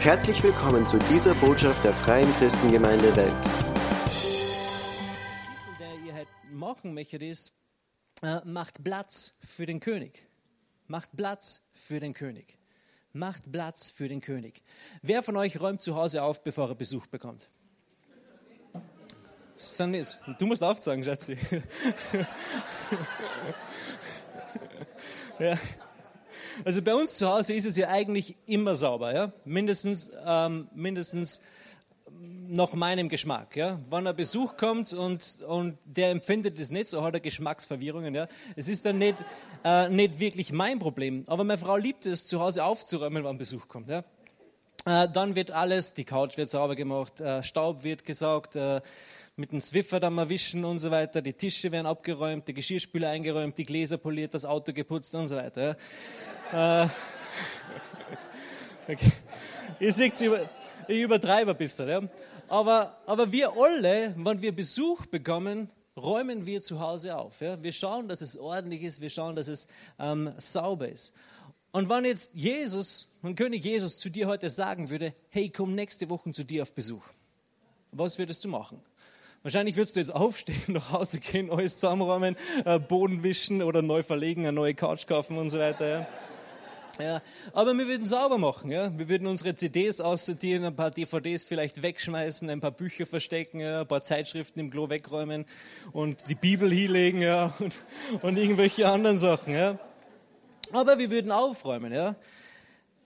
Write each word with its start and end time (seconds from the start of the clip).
Herzlich 0.00 0.42
willkommen 0.42 0.84
zu 0.86 0.98
dieser 0.98 1.34
Botschaft 1.34 1.84
der 1.84 1.92
Freien 1.92 2.32
Christengemeinde 2.38 3.14
Wels. 3.16 3.54
der 5.78 5.92
ihr 6.06 6.14
halt 6.14 6.28
machen 6.50 6.94
möchtet, 6.94 7.20
ist, 7.20 7.52
äh, 8.22 8.40
macht 8.46 8.82
Platz 8.82 9.34
für 9.40 9.66
den 9.66 9.78
König. 9.78 10.26
Macht 10.86 11.14
Platz 11.14 11.60
für 11.74 12.00
den 12.00 12.14
König. 12.14 12.56
Macht 13.12 13.52
Platz 13.52 13.90
für 13.90 14.08
den 14.08 14.22
König. 14.22 14.62
Wer 15.02 15.22
von 15.22 15.36
euch 15.36 15.60
räumt 15.60 15.82
zu 15.82 15.96
Hause 15.96 16.22
auf, 16.22 16.42
bevor 16.42 16.70
er 16.70 16.76
Besuch 16.76 17.06
bekommt? 17.06 17.50
So 19.56 19.86
nicht. 19.86 20.18
Du 20.38 20.46
musst 20.46 20.62
aufzeigen, 20.62 21.04
Schatzi. 21.04 21.36
ja. 25.38 25.58
Also 26.64 26.82
bei 26.82 26.94
uns 26.94 27.16
zu 27.16 27.28
Hause 27.28 27.54
ist 27.54 27.66
es 27.66 27.76
ja 27.76 27.88
eigentlich 27.88 28.36
immer 28.46 28.74
sauber, 28.74 29.14
ja? 29.14 29.32
mindestens, 29.44 30.10
ähm, 30.26 30.68
mindestens 30.74 31.40
nach 32.48 32.72
meinem 32.72 33.08
Geschmack. 33.08 33.56
Ja? 33.56 33.78
Wenn 33.88 34.06
ein 34.06 34.16
Besuch 34.16 34.56
kommt 34.56 34.92
und, 34.92 35.38
und 35.46 35.78
der 35.84 36.10
empfindet 36.10 36.58
es 36.58 36.70
nicht, 36.70 36.88
so 36.88 37.02
hat 37.02 37.14
er 37.14 37.20
Geschmacksverwirrungen. 37.20 38.14
Ja? 38.14 38.26
Es 38.56 38.68
ist 38.68 38.84
dann 38.84 38.98
nicht, 38.98 39.24
äh, 39.64 39.88
nicht 39.88 40.18
wirklich 40.18 40.52
mein 40.52 40.78
Problem. 40.78 41.24
Aber 41.26 41.44
meine 41.44 41.58
Frau 41.58 41.76
liebt 41.76 42.06
es, 42.06 42.24
zu 42.24 42.40
Hause 42.40 42.64
aufzuräumen, 42.64 43.22
wenn 43.22 43.30
ein 43.30 43.38
Besuch 43.38 43.68
kommt. 43.68 43.88
Ja? 43.88 44.02
Äh, 44.86 45.08
dann 45.12 45.36
wird 45.36 45.50
alles, 45.50 45.94
die 45.94 46.04
Couch 46.04 46.36
wird 46.36 46.50
sauber 46.50 46.74
gemacht, 46.74 47.20
äh, 47.20 47.42
Staub 47.42 47.84
wird 47.84 48.04
gesaugt, 48.04 48.56
äh, 48.56 48.80
mit 49.40 49.52
dem 49.52 49.60
Swiffer 49.60 49.98
dann 49.98 50.12
mal 50.12 50.28
wischen 50.28 50.66
und 50.66 50.78
so 50.78 50.90
weiter, 50.90 51.22
die 51.22 51.32
Tische 51.32 51.72
werden 51.72 51.86
abgeräumt, 51.86 52.46
die 52.46 52.52
Geschirrspüler 52.52 53.08
eingeräumt, 53.08 53.56
die 53.56 53.64
Gläser 53.64 53.96
poliert, 53.96 54.34
das 54.34 54.44
Auto 54.44 54.72
geputzt 54.72 55.14
und 55.14 55.28
so 55.28 55.36
weiter. 55.36 55.78
Äh, 56.52 56.86
okay. 58.92 59.12
Ihr 59.80 59.92
seht, 59.94 60.20
ich 60.20 61.00
übertreibe 61.00 61.52
ein 61.52 61.56
bisschen. 61.56 61.88
Ja? 61.88 62.02
Aber, 62.48 62.98
aber 63.06 63.32
wir 63.32 63.52
alle, 63.56 64.14
wenn 64.14 64.42
wir 64.42 64.54
Besuch 64.54 65.06
bekommen, 65.06 65.70
räumen 65.96 66.44
wir 66.44 66.60
zu 66.60 66.78
Hause 66.78 67.16
auf. 67.16 67.40
Ja? 67.40 67.62
Wir 67.62 67.72
schauen, 67.72 68.08
dass 68.08 68.20
es 68.20 68.36
ordentlich 68.36 68.82
ist, 68.82 69.00
wir 69.00 69.08
schauen, 69.08 69.36
dass 69.36 69.48
es 69.48 69.66
ähm, 69.98 70.34
sauber 70.36 70.90
ist. 70.90 71.14
Und 71.72 71.88
wenn 71.88 72.04
jetzt 72.04 72.34
Jesus, 72.34 73.08
wenn 73.22 73.34
König 73.34 73.64
Jesus 73.64 73.96
zu 73.96 74.10
dir 74.10 74.26
heute 74.26 74.50
sagen 74.50 74.90
würde, 74.90 75.14
hey, 75.30 75.48
komm 75.48 75.74
nächste 75.74 76.10
Woche 76.10 76.30
zu 76.32 76.44
dir 76.44 76.62
auf 76.62 76.74
Besuch, 76.74 77.04
was 77.90 78.18
würdest 78.18 78.44
du 78.44 78.48
machen? 78.48 78.82
Wahrscheinlich 79.42 79.76
würdest 79.76 79.96
du 79.96 80.00
jetzt 80.00 80.14
aufstehen, 80.14 80.62
nach 80.68 80.92
Hause 80.92 81.20
gehen, 81.20 81.50
alles 81.50 81.78
zusammenräumen, 81.78 82.36
äh, 82.64 82.78
Boden 82.78 83.22
wischen 83.22 83.62
oder 83.62 83.80
neu 83.80 84.02
verlegen, 84.02 84.42
eine 84.42 84.52
neue 84.52 84.74
Couch 84.74 85.06
kaufen 85.06 85.38
und 85.38 85.48
so 85.50 85.58
weiter. 85.58 85.88
Ja? 85.88 86.06
Ja, 87.00 87.22
aber 87.54 87.76
wir 87.78 87.86
würden 87.86 88.04
sauber 88.04 88.36
machen. 88.36 88.70
Ja? 88.70 88.96
Wir 88.98 89.08
würden 89.08 89.26
unsere 89.26 89.54
CDs 89.54 90.00
aussortieren, 90.00 90.64
ein 90.64 90.76
paar 90.76 90.90
DVDs 90.90 91.44
vielleicht 91.44 91.82
wegschmeißen, 91.82 92.50
ein 92.50 92.60
paar 92.60 92.72
Bücher 92.72 93.06
verstecken, 93.06 93.60
ja? 93.60 93.80
ein 93.80 93.88
paar 93.88 94.02
Zeitschriften 94.02 94.60
im 94.60 94.70
Klo 94.70 94.90
wegräumen 94.90 95.46
und 95.92 96.28
die 96.28 96.34
Bibel 96.34 96.70
hinlegen 96.70 97.22
ja? 97.22 97.54
und, 97.60 97.74
und 98.20 98.36
irgendwelche 98.36 98.88
anderen 98.88 99.18
Sachen. 99.18 99.54
Ja? 99.54 99.78
Aber 100.72 100.98
wir 100.98 101.10
würden 101.10 101.32
aufräumen. 101.32 101.94
Ja? 101.94 102.16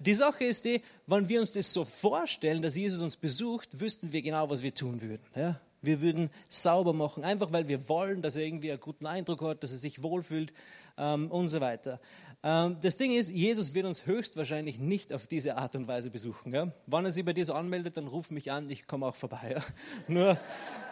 Die 0.01 0.15
Sache 0.15 0.43
ist 0.43 0.65
die, 0.65 0.83
wenn 1.07 1.29
wir 1.29 1.39
uns 1.39 1.53
das 1.53 1.73
so 1.73 1.85
vorstellen, 1.85 2.61
dass 2.61 2.75
Jesus 2.77 3.01
uns 3.01 3.17
besucht, 3.17 3.81
wüssten 3.81 4.13
wir 4.13 4.23
genau, 4.23 4.51
was 4.51 4.65
wir 4.65 4.75
tun 4.75 5.01
würden. 5.01 5.23
Ja? 5.37 5.61
Wir 5.85 6.01
würden 6.01 6.31
sauber 6.49 6.93
machen, 6.93 7.25
einfach 7.25 7.53
weil 7.53 7.69
wir 7.69 7.89
wollen, 7.89 8.23
dass 8.23 8.37
er 8.37 8.45
irgendwie 8.45 8.71
einen 8.71 8.81
guten 8.81 9.07
Eindruck 9.07 9.43
hat, 9.43 9.63
dass 9.63 9.73
er 9.73 9.79
sich 9.79 10.03
wohlfühlt 10.03 10.53
ähm, 10.97 11.31
und 11.31 11.49
so 11.49 11.61
weiter. 11.61 12.01
Ähm, 12.43 12.77
das 12.83 12.97
Ding 12.97 13.13
ist, 13.13 13.31
Jesus 13.31 13.75
wird 13.75 13.87
uns 13.87 14.07
höchstwahrscheinlich 14.07 14.79
nicht 14.79 15.13
auf 15.13 15.27
diese 15.27 15.57
Art 15.57 15.75
und 15.77 15.89
Weise 15.89 16.11
besuchen. 16.11 16.53
Ja? 16.53 16.73
Wenn 16.87 17.05
er 17.05 17.11
sich 17.11 17.25
bei 17.25 17.33
dir 17.33 17.45
so 17.45 17.55
anmeldet, 17.55 17.97
dann 17.97 18.07
ruf 18.07 18.31
mich 18.31 18.53
an, 18.53 18.69
ich 18.69 18.87
komme 18.87 19.07
auch 19.07 19.17
vorbei. 19.17 19.57
Ja? 19.57 19.63
Nur, 20.09 20.39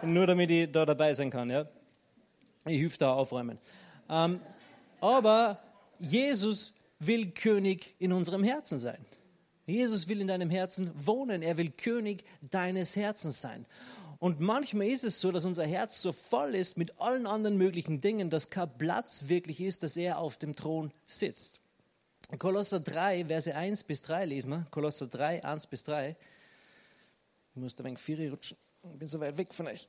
nur 0.02 0.26
damit 0.26 0.50
ich 0.50 0.72
da 0.72 0.86
dabei 0.86 1.12
sein 1.14 1.30
kann. 1.30 1.50
Ja? 1.50 1.66
Ich 2.64 2.80
helfe 2.80 2.98
da 2.98 3.12
aufräumen. 3.12 3.58
Ähm, 4.08 4.40
aber 5.00 5.58
Jesus 5.98 6.74
will 6.98 7.32
König 7.32 7.94
in 7.98 8.12
unserem 8.12 8.44
Herzen 8.44 8.78
sein. 8.78 9.04
Jesus 9.66 10.08
will 10.08 10.20
in 10.20 10.28
deinem 10.28 10.50
Herzen 10.50 10.90
wohnen. 10.94 11.42
Er 11.42 11.56
will 11.56 11.70
König 11.70 12.24
deines 12.40 12.96
Herzens 12.96 13.40
sein. 13.40 13.66
Und 14.22 14.38
manchmal 14.38 14.86
ist 14.86 15.02
es 15.02 15.20
so, 15.20 15.32
dass 15.32 15.44
unser 15.44 15.66
Herz 15.66 16.00
so 16.00 16.12
voll 16.12 16.54
ist 16.54 16.78
mit 16.78 17.00
allen 17.00 17.26
anderen 17.26 17.56
möglichen 17.56 18.00
Dingen, 18.00 18.30
dass 18.30 18.50
kein 18.50 18.70
Platz 18.78 19.24
wirklich 19.26 19.60
ist, 19.60 19.82
dass 19.82 19.96
er 19.96 20.18
auf 20.18 20.36
dem 20.36 20.54
Thron 20.54 20.92
sitzt. 21.04 21.60
Kolosser 22.38 22.78
3, 22.78 23.24
Verse 23.24 23.52
1 23.52 23.82
bis 23.82 24.00
3 24.02 24.26
lesen 24.26 24.50
wir. 24.50 24.66
Kolosser 24.70 25.08
3, 25.08 25.42
1 25.42 25.66
bis 25.66 25.82
3. 25.82 26.14
Ich 27.56 27.60
muss 27.60 27.74
da 27.74 27.82
ein 27.82 27.98
wenig 28.06 28.30
rutschen. 28.30 28.56
Ich 28.92 28.98
bin 29.00 29.08
so 29.08 29.18
weit 29.18 29.36
weg 29.36 29.52
von 29.52 29.66
euch. 29.66 29.88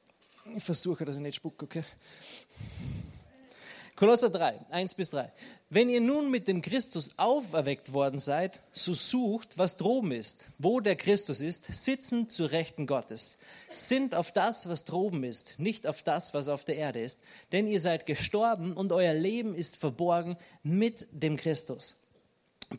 Ich 0.56 0.64
versuche, 0.64 1.06
dass 1.06 1.18
ich 1.18 1.22
nicht 1.22 1.36
spucke, 1.36 1.66
okay? 1.66 1.84
Kolosser 3.96 4.31
3, 4.31 4.59
1 4.72 4.96
bis 4.96 5.12
3. 5.12 5.31
Wenn 5.70 5.88
ihr 5.88 6.02
nun 6.02 6.31
mit 6.31 6.48
dem 6.48 6.64
Christus 6.64 7.12
auferweckt 7.18 7.94
worden 7.94 8.18
seid, 8.18 8.59
so 8.72 8.94
sucht, 8.94 9.59
was 9.59 9.78
droben 9.78 10.12
ist, 10.12 10.48
wo 10.58 10.80
der 10.80 10.96
Christus 10.96 11.42
ist, 11.42 11.66
sitzen 11.72 12.28
zu 12.28 12.46
Rechten 12.46 12.88
Gottes. 12.88 13.38
Sind 13.70 14.16
auf 14.16 14.31
das, 14.31 14.68
was 14.68 14.86
droben 14.86 15.24
ist, 15.24 15.59
nicht 15.59 15.86
auf 15.86 16.02
das, 16.02 16.34
was 16.34 16.48
auf 16.50 16.66
der 16.66 16.78
Erde 16.78 17.02
ist. 17.02 17.20
Denn 17.52 17.68
ihr 17.68 17.80
seid 17.80 18.08
gestorben 18.08 18.74
und 18.74 18.92
euer 18.92 19.14
Leben 19.14 19.54
ist 19.54 19.78
verborgen 19.78 20.38
mit 20.64 21.08
dem 21.12 21.38
Christus. 21.38 22.00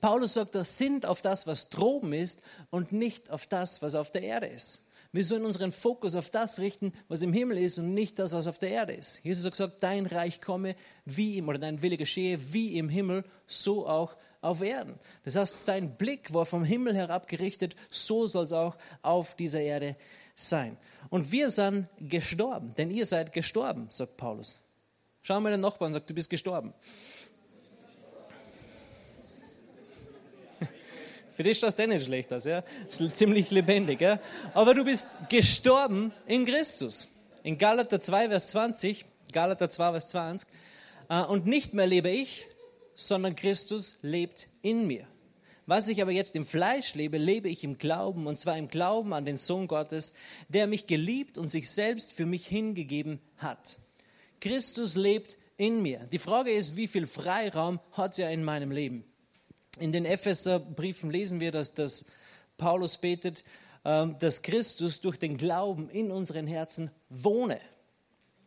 Paulus 0.00 0.34
sagt, 0.34 0.56
das 0.56 0.78
sind 0.78 1.06
auf 1.06 1.22
das, 1.22 1.46
was 1.46 1.70
droben 1.70 2.12
ist 2.12 2.40
und 2.70 2.90
nicht 2.90 3.30
auf 3.30 3.46
das, 3.46 3.82
was 3.82 3.94
auf 3.94 4.10
der 4.10 4.22
Erde 4.22 4.46
ist. 4.46 4.80
Wir 5.14 5.24
sollen 5.24 5.44
unseren 5.44 5.70
Fokus 5.70 6.16
auf 6.16 6.28
das 6.28 6.58
richten, 6.58 6.92
was 7.06 7.22
im 7.22 7.32
Himmel 7.32 7.58
ist 7.58 7.78
und 7.78 7.94
nicht 7.94 8.18
das, 8.18 8.32
was 8.32 8.48
auf 8.48 8.58
der 8.58 8.70
Erde 8.70 8.94
ist. 8.94 9.22
Jesus 9.22 9.44
hat 9.44 9.52
gesagt, 9.52 9.80
dein 9.80 10.06
Reich 10.06 10.40
komme 10.40 10.74
wie 11.04 11.38
im, 11.38 11.48
oder 11.48 11.60
dein 11.60 11.82
Wille 11.82 11.96
geschehe 11.96 12.52
wie 12.52 12.76
im 12.76 12.88
Himmel, 12.88 13.22
so 13.46 13.86
auch 13.86 14.16
auf 14.40 14.60
Erden. 14.60 14.98
Das 15.22 15.36
heißt, 15.36 15.66
sein 15.66 15.96
Blick 15.96 16.34
war 16.34 16.44
vom 16.44 16.64
Himmel 16.64 16.96
herab 16.96 17.28
gerichtet, 17.28 17.76
so 17.90 18.26
soll 18.26 18.46
es 18.46 18.52
auch 18.52 18.76
auf 19.02 19.36
dieser 19.36 19.60
Erde 19.60 19.94
sein. 20.34 20.76
Und 21.10 21.30
wir 21.30 21.52
sind 21.52 21.86
gestorben, 22.00 22.74
denn 22.74 22.90
ihr 22.90 23.06
seid 23.06 23.32
gestorben, 23.32 23.86
sagt 23.90 24.16
Paulus. 24.16 24.58
Schau 25.22 25.40
mal 25.40 25.52
den 25.52 25.60
Nachbarn 25.60 25.90
und 25.90 25.92
sag, 25.92 26.08
du 26.08 26.14
bist 26.14 26.28
gestorben. 26.28 26.74
Für 31.34 31.42
dich 31.42 31.58
schaut 31.58 31.78
es 31.78 31.86
nicht 31.86 32.04
schlecht 32.04 32.32
aus, 32.32 32.44
ja? 32.44 32.62
Ziemlich 32.88 33.50
lebendig, 33.50 34.00
ja? 34.00 34.20
Aber 34.54 34.72
du 34.72 34.84
bist 34.84 35.08
gestorben 35.28 36.12
in 36.26 36.44
Christus. 36.44 37.08
In 37.42 37.58
Galater 37.58 38.00
2, 38.00 38.28
Vers 38.28 38.50
20, 38.52 39.04
Galater 39.32 39.68
2, 39.68 39.90
Vers 39.90 40.08
20. 40.08 40.48
Äh, 41.08 41.22
und 41.22 41.46
nicht 41.46 41.74
mehr 41.74 41.88
lebe 41.88 42.08
ich, 42.08 42.46
sondern 42.94 43.34
Christus 43.34 43.98
lebt 44.02 44.46
in 44.62 44.86
mir. 44.86 45.08
Was 45.66 45.88
ich 45.88 46.00
aber 46.02 46.12
jetzt 46.12 46.36
im 46.36 46.44
Fleisch 46.44 46.94
lebe, 46.94 47.18
lebe 47.18 47.48
ich 47.48 47.64
im 47.64 47.76
Glauben, 47.76 48.28
und 48.28 48.38
zwar 48.38 48.56
im 48.56 48.68
Glauben 48.68 49.12
an 49.12 49.24
den 49.24 49.36
Sohn 49.36 49.66
Gottes, 49.66 50.12
der 50.48 50.68
mich 50.68 50.86
geliebt 50.86 51.36
und 51.36 51.48
sich 51.48 51.70
selbst 51.70 52.12
für 52.12 52.26
mich 52.26 52.46
hingegeben 52.46 53.18
hat. 53.38 53.78
Christus 54.40 54.94
lebt 54.94 55.36
in 55.56 55.82
mir. 55.82 56.00
Die 56.12 56.18
Frage 56.18 56.52
ist, 56.52 56.76
wie 56.76 56.86
viel 56.86 57.06
Freiraum 57.06 57.80
hat 57.92 58.18
er 58.18 58.30
in 58.30 58.44
meinem 58.44 58.70
Leben? 58.70 59.04
In 59.78 59.92
den 59.92 60.04
Epheserbriefen 60.04 61.10
lesen 61.10 61.40
wir, 61.40 61.50
dass, 61.50 61.74
dass 61.74 62.04
Paulus 62.56 62.98
betet, 62.98 63.44
ähm, 63.84 64.16
dass 64.18 64.42
Christus 64.42 65.00
durch 65.00 65.18
den 65.18 65.36
Glauben 65.36 65.88
in 65.90 66.10
unseren 66.10 66.46
Herzen 66.46 66.90
wohne. 67.08 67.60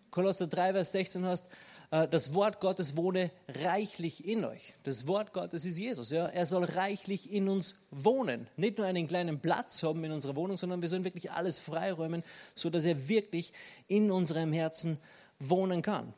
Kolosser 0.09 0.47
3, 0.47 0.73
Vers 0.73 0.91
16 0.93 1.25
heißt, 1.25 1.49
äh, 1.91 2.07
das 2.07 2.33
Wort 2.33 2.61
Gottes 2.61 2.95
wohne 2.95 3.31
reichlich 3.47 4.25
in 4.25 4.45
euch. 4.45 4.73
Das 4.83 5.05
Wort 5.05 5.33
Gottes 5.33 5.65
ist 5.65 5.77
Jesus. 5.77 6.11
Ja? 6.11 6.27
Er 6.27 6.45
soll 6.45 6.63
reichlich 6.63 7.31
in 7.31 7.49
uns 7.49 7.75
wohnen. 7.91 8.47
Nicht 8.55 8.77
nur 8.77 8.87
einen 8.87 9.07
kleinen 9.07 9.39
Platz 9.39 9.83
haben 9.83 10.03
in 10.05 10.11
unserer 10.13 10.35
Wohnung, 10.37 10.55
sondern 10.55 10.81
wir 10.81 10.89
sollen 10.89 11.03
wirklich 11.03 11.31
alles 11.31 11.59
freiräumen, 11.59 12.23
sodass 12.55 12.85
er 12.85 13.09
wirklich 13.09 13.51
in 13.87 14.11
unserem 14.11 14.53
Herzen 14.53 14.97
wohnen 15.39 15.81
kann. 15.81 16.13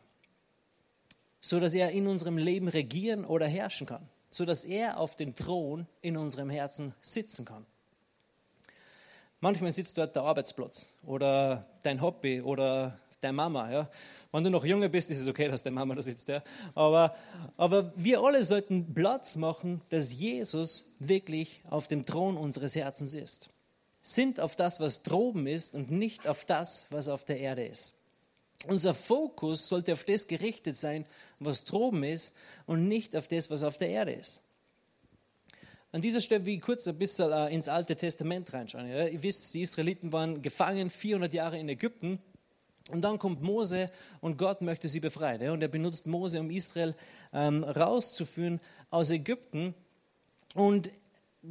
Sodass 1.41 1.73
er 1.73 1.91
in 1.91 2.07
unserem 2.07 2.37
Leben 2.37 2.67
regieren 2.67 3.25
oder 3.25 3.47
herrschen 3.47 3.87
kann 3.87 4.07
so 4.29 4.45
dass 4.45 4.63
er 4.63 4.97
auf 4.97 5.15
dem 5.15 5.35
Thron 5.35 5.87
in 6.01 6.17
unserem 6.17 6.49
Herzen 6.49 6.93
sitzen 7.01 7.45
kann. 7.45 7.65
Manchmal 9.41 9.71
sitzt 9.71 9.97
dort 9.97 10.15
der 10.15 10.23
Arbeitsplatz 10.23 10.87
oder 11.05 11.65
dein 11.83 12.01
Hobby 12.01 12.41
oder 12.41 12.99
deine 13.21 13.33
Mama. 13.33 13.71
Ja. 13.71 13.89
Wenn 14.31 14.43
du 14.43 14.49
noch 14.49 14.65
jünger 14.65 14.89
bist, 14.89 15.09
ist 15.09 15.21
es 15.21 15.27
okay, 15.27 15.47
dass 15.47 15.63
deine 15.63 15.75
Mama 15.75 15.95
da 15.95 16.01
sitzt. 16.01 16.27
Ja. 16.27 16.43
Aber, 16.75 17.15
aber 17.57 17.93
wir 17.95 18.21
alle 18.21 18.43
sollten 18.43 18.93
Platz 18.93 19.35
machen, 19.35 19.81
dass 19.89 20.13
Jesus 20.13 20.91
wirklich 20.99 21.61
auf 21.69 21.87
dem 21.87 22.05
Thron 22.05 22.37
unseres 22.37 22.75
Herzens 22.75 23.13
ist. 23.13 23.49
Sind 24.01 24.39
auf 24.39 24.55
das, 24.55 24.79
was 24.79 25.03
droben 25.03 25.47
ist 25.47 25.75
und 25.75 25.91
nicht 25.91 26.27
auf 26.27 26.45
das, 26.45 26.85
was 26.89 27.07
auf 27.07 27.23
der 27.23 27.39
Erde 27.39 27.65
ist. 27.65 27.98
Unser 28.67 28.93
Fokus 28.93 29.69
sollte 29.69 29.93
auf 29.93 30.03
das 30.03 30.27
gerichtet 30.27 30.75
sein, 30.75 31.05
was 31.39 31.63
droben 31.63 32.03
ist 32.03 32.35
und 32.65 32.87
nicht 32.87 33.15
auf 33.15 33.27
das, 33.27 33.49
was 33.49 33.63
auf 33.63 33.77
der 33.77 33.89
Erde 33.89 34.11
ist. 34.11 34.41
An 35.91 36.01
dieser 36.01 36.21
Stelle 36.21 36.45
will 36.45 36.55
ich 36.55 36.61
kurz 36.61 36.87
ein 36.87 36.97
bisschen 36.97 37.31
äh, 37.31 37.53
ins 37.53 37.67
Alte 37.67 37.95
Testament 37.95 38.53
reinschauen. 38.53 38.87
Ja? 38.87 39.07
Ihr 39.07 39.23
wisst, 39.23 39.53
die 39.53 39.61
Israeliten 39.61 40.11
waren 40.11 40.41
gefangen 40.41 40.89
400 40.89 41.33
Jahre 41.33 41.57
in 41.57 41.67
Ägypten. 41.67 42.19
Und 42.89 43.01
dann 43.01 43.17
kommt 43.17 43.41
Mose 43.41 43.89
und 44.19 44.37
Gott 44.37 44.61
möchte 44.61 44.87
sie 44.87 44.99
befreien. 44.99 45.41
Ja? 45.41 45.51
Und 45.51 45.61
er 45.61 45.67
benutzt 45.67 46.05
Mose, 46.05 46.39
um 46.39 46.51
Israel 46.51 46.95
ähm, 47.33 47.63
rauszuführen 47.63 48.59
aus 48.91 49.09
Ägypten. 49.09 49.73
Und 50.53 50.91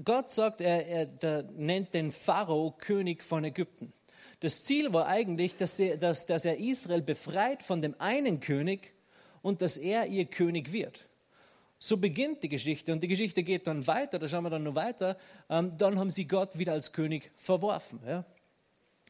Gott 0.04 0.30
sagt, 0.30 0.60
er, 0.60 0.86
er 0.86 1.42
nennt 1.56 1.94
den 1.94 2.12
Pharao 2.12 2.74
König 2.78 3.24
von 3.24 3.42
Ägypten. 3.42 3.92
Das 4.40 4.62
Ziel 4.62 4.92
war 4.92 5.06
eigentlich, 5.06 5.56
dass 5.56 5.78
er, 5.80 5.96
dass, 5.96 6.26
dass 6.26 6.44
er 6.44 6.58
Israel 6.58 7.02
befreit 7.02 7.62
von 7.62 7.82
dem 7.82 7.94
einen 7.98 8.40
König 8.40 8.94
und 9.42 9.62
dass 9.62 9.76
er 9.76 10.06
ihr 10.06 10.26
König 10.26 10.72
wird. 10.72 11.08
So 11.80 11.96
beginnt 11.96 12.42
die 12.42 12.48
Geschichte 12.48 12.92
und 12.92 13.02
die 13.02 13.08
Geschichte 13.08 13.42
geht 13.42 13.66
dann 13.66 13.86
weiter, 13.86 14.18
da 14.18 14.26
schauen 14.26 14.44
wir 14.44 14.50
dann 14.50 14.64
noch 14.64 14.74
weiter. 14.74 15.16
Ähm, 15.48 15.76
dann 15.78 15.98
haben 15.98 16.10
sie 16.10 16.26
Gott 16.26 16.58
wieder 16.58 16.72
als 16.72 16.92
König 16.92 17.30
verworfen. 17.36 18.00
Ja? 18.04 18.24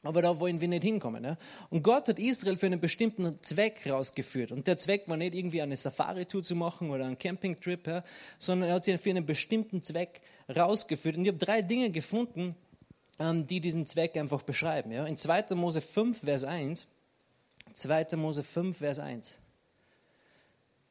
Aber 0.03 0.23
da 0.23 0.39
wollen 0.39 0.61
wir 0.61 0.69
nicht 0.69 0.83
hinkommen. 0.83 1.25
Ja? 1.25 1.39
Und 1.71 1.83
Gott 1.83 2.09
hat 2.09 2.19
Israel 2.19 2.57
für 2.57 2.67
einen 2.67 2.81
bestimmten 2.81 3.43
Zweck 3.43 3.87
rausgeführt. 3.89 4.53
Und 4.53 4.67
der 4.67 4.77
Zweck 4.77 5.09
war 5.09 5.17
nicht 5.17 5.35
irgendwie 5.35 5.63
eine 5.63 5.77
Safari-Tour 5.77 6.43
zu 6.43 6.57
machen 6.57 6.91
oder 6.91 7.07
einen 7.07 7.19
Campingtrip, 7.19 7.87
ja? 7.87 8.05
sondern 8.39 8.69
er 8.69 8.77
hat 8.77 8.85
sie 8.85 8.97
für 8.99 9.11
einen 9.11 9.25
bestimmten 9.25 9.83
Zweck 9.83 10.21
rausgeführt. 10.55 11.17
Und 11.17 11.23
ich 11.23 11.29
habe 11.29 11.39
drei 11.39 11.63
Dinge 11.63 11.91
gefunden, 11.91 12.55
die 13.19 13.61
diesen 13.61 13.87
Zweck 13.87 14.17
einfach 14.17 14.43
beschreiben. 14.43 14.93
Ja? 14.93 15.07
In 15.07 15.17
2. 15.17 15.55
Mose 15.55 15.81
5, 15.81 16.21
Vers 16.21 16.45
1. 16.45 16.89
2. 17.75 18.17
Mose 18.17 18.43
5, 18.43 18.79
Vers 18.79 18.99
1. 18.99 19.35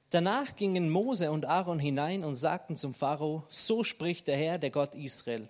Danach 0.10 0.56
gingen 0.56 0.90
Mose 0.90 1.32
und 1.32 1.46
Aaron 1.46 1.80
hinein 1.80 2.24
und 2.24 2.36
sagten 2.36 2.78
zum 2.78 2.94
Pharao, 2.94 3.44
so 3.50 3.84
spricht 3.84 4.28
der 4.28 4.38
Herr, 4.38 4.58
der 4.58 4.72
Gott 4.72 4.96
Israel. 4.96 5.50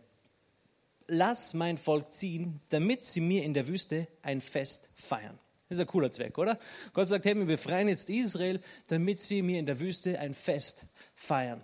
Lass 1.07 1.53
mein 1.53 1.77
Volk 1.77 2.12
ziehen, 2.12 2.59
damit 2.69 3.06
sie 3.06 3.21
mir 3.21 3.44
in 3.44 3.53
der 3.53 3.68
Wüste 3.68 4.07
ein 4.23 4.41
Fest 4.41 4.89
feiern. 4.95 5.38
Das 5.69 5.77
ist 5.77 5.81
ein 5.81 5.88
cooler 5.88 6.12
Zweck, 6.12 6.38
oder? 6.38 6.57
Gott 6.94 7.07
sagt, 7.07 7.25
hey, 7.25 7.35
wir 7.35 7.45
befreien 7.45 7.89
jetzt 7.89 8.09
Israel, 8.09 8.62
damit 8.88 9.19
sie 9.19 9.41
mir 9.41 9.59
in 9.59 9.65
der 9.65 9.80
Wüste 9.80 10.18
ein 10.19 10.33
Fest 10.33 10.85
feiern. 11.13 11.63